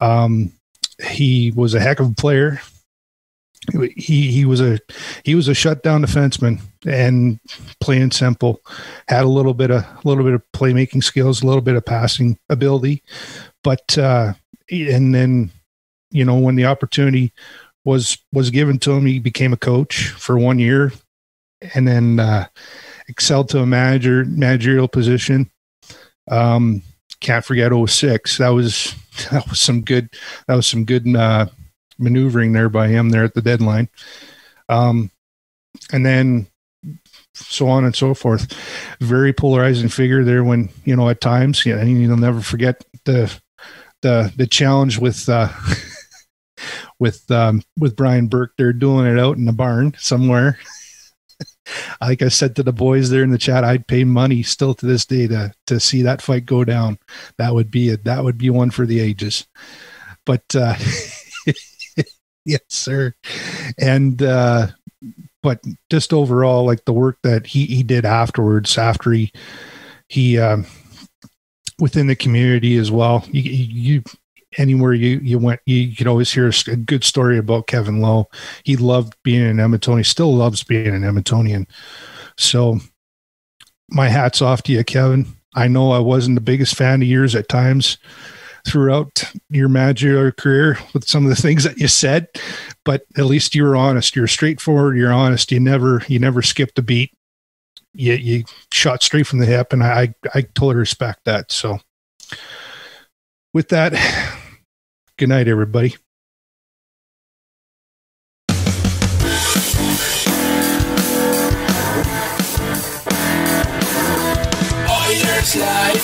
[0.00, 0.52] Um,
[1.02, 2.60] he was a heck of a player.
[3.96, 4.80] He he was a
[5.24, 7.38] he was a shutdown defenseman and
[7.80, 8.60] plain and simple
[9.06, 11.84] had a little bit of a little bit of playmaking skills, a little bit of
[11.84, 13.04] passing ability,
[13.62, 14.32] but uh,
[14.68, 15.50] and then
[16.10, 17.32] you know when the opportunity
[17.84, 20.92] was was given to him, he became a coach for one year,
[21.74, 22.46] and then uh,
[23.08, 25.50] excelled to a manager managerial position.
[26.30, 26.82] Um,
[27.20, 28.38] can't forget 06.
[28.38, 28.94] That was
[29.30, 30.10] that was some good
[30.46, 31.46] that was some good uh,
[31.98, 33.88] maneuvering there by him there at the deadline.
[34.68, 35.10] Um,
[35.92, 36.46] and then
[37.34, 38.52] so on and so forth.
[39.00, 43.32] Very polarizing figure there when, you know, at times, yeah, you'll never forget the
[44.02, 45.48] the the challenge with uh
[46.98, 50.58] with um with Brian Burke they're doing it out in the barn somewhere.
[52.00, 54.86] like I said to the boys there in the chat, I'd pay money still to
[54.86, 56.98] this day to to see that fight go down.
[57.38, 58.04] That would be it.
[58.04, 59.46] That would be one for the ages.
[60.26, 60.74] But uh
[62.44, 63.14] yes, sir.
[63.78, 64.68] And uh
[65.42, 65.60] but
[65.90, 69.32] just overall, like the work that he he did afterwards, after he
[70.08, 70.66] he um
[71.80, 73.24] within the community as well.
[73.30, 74.02] You, you
[74.58, 78.28] anywhere you you went, you could always hear a good story about Kevin Lowe.
[78.64, 81.66] He loved being an Edmontonian, still loves being an Edmontonian.
[82.36, 82.78] So
[83.88, 85.26] my hats off to you, Kevin.
[85.54, 87.98] I know I wasn't the biggest fan of yours at times
[88.66, 92.28] throughout your managerial career with some of the things that you said,
[92.84, 94.14] but at least you were honest.
[94.16, 94.96] You're straightforward.
[94.96, 95.52] You're honest.
[95.52, 97.12] You never you never skipped a beat.
[97.92, 101.52] You you shot straight from the hip, and I I totally respect that.
[101.52, 101.80] So
[103.52, 103.92] with that,
[105.18, 105.96] good night, everybody.
[114.88, 115.54] Oilers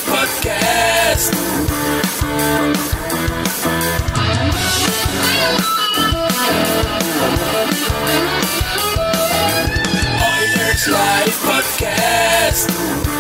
[0.05, 1.58] Podcast.
[11.79, 13.18] Podcast.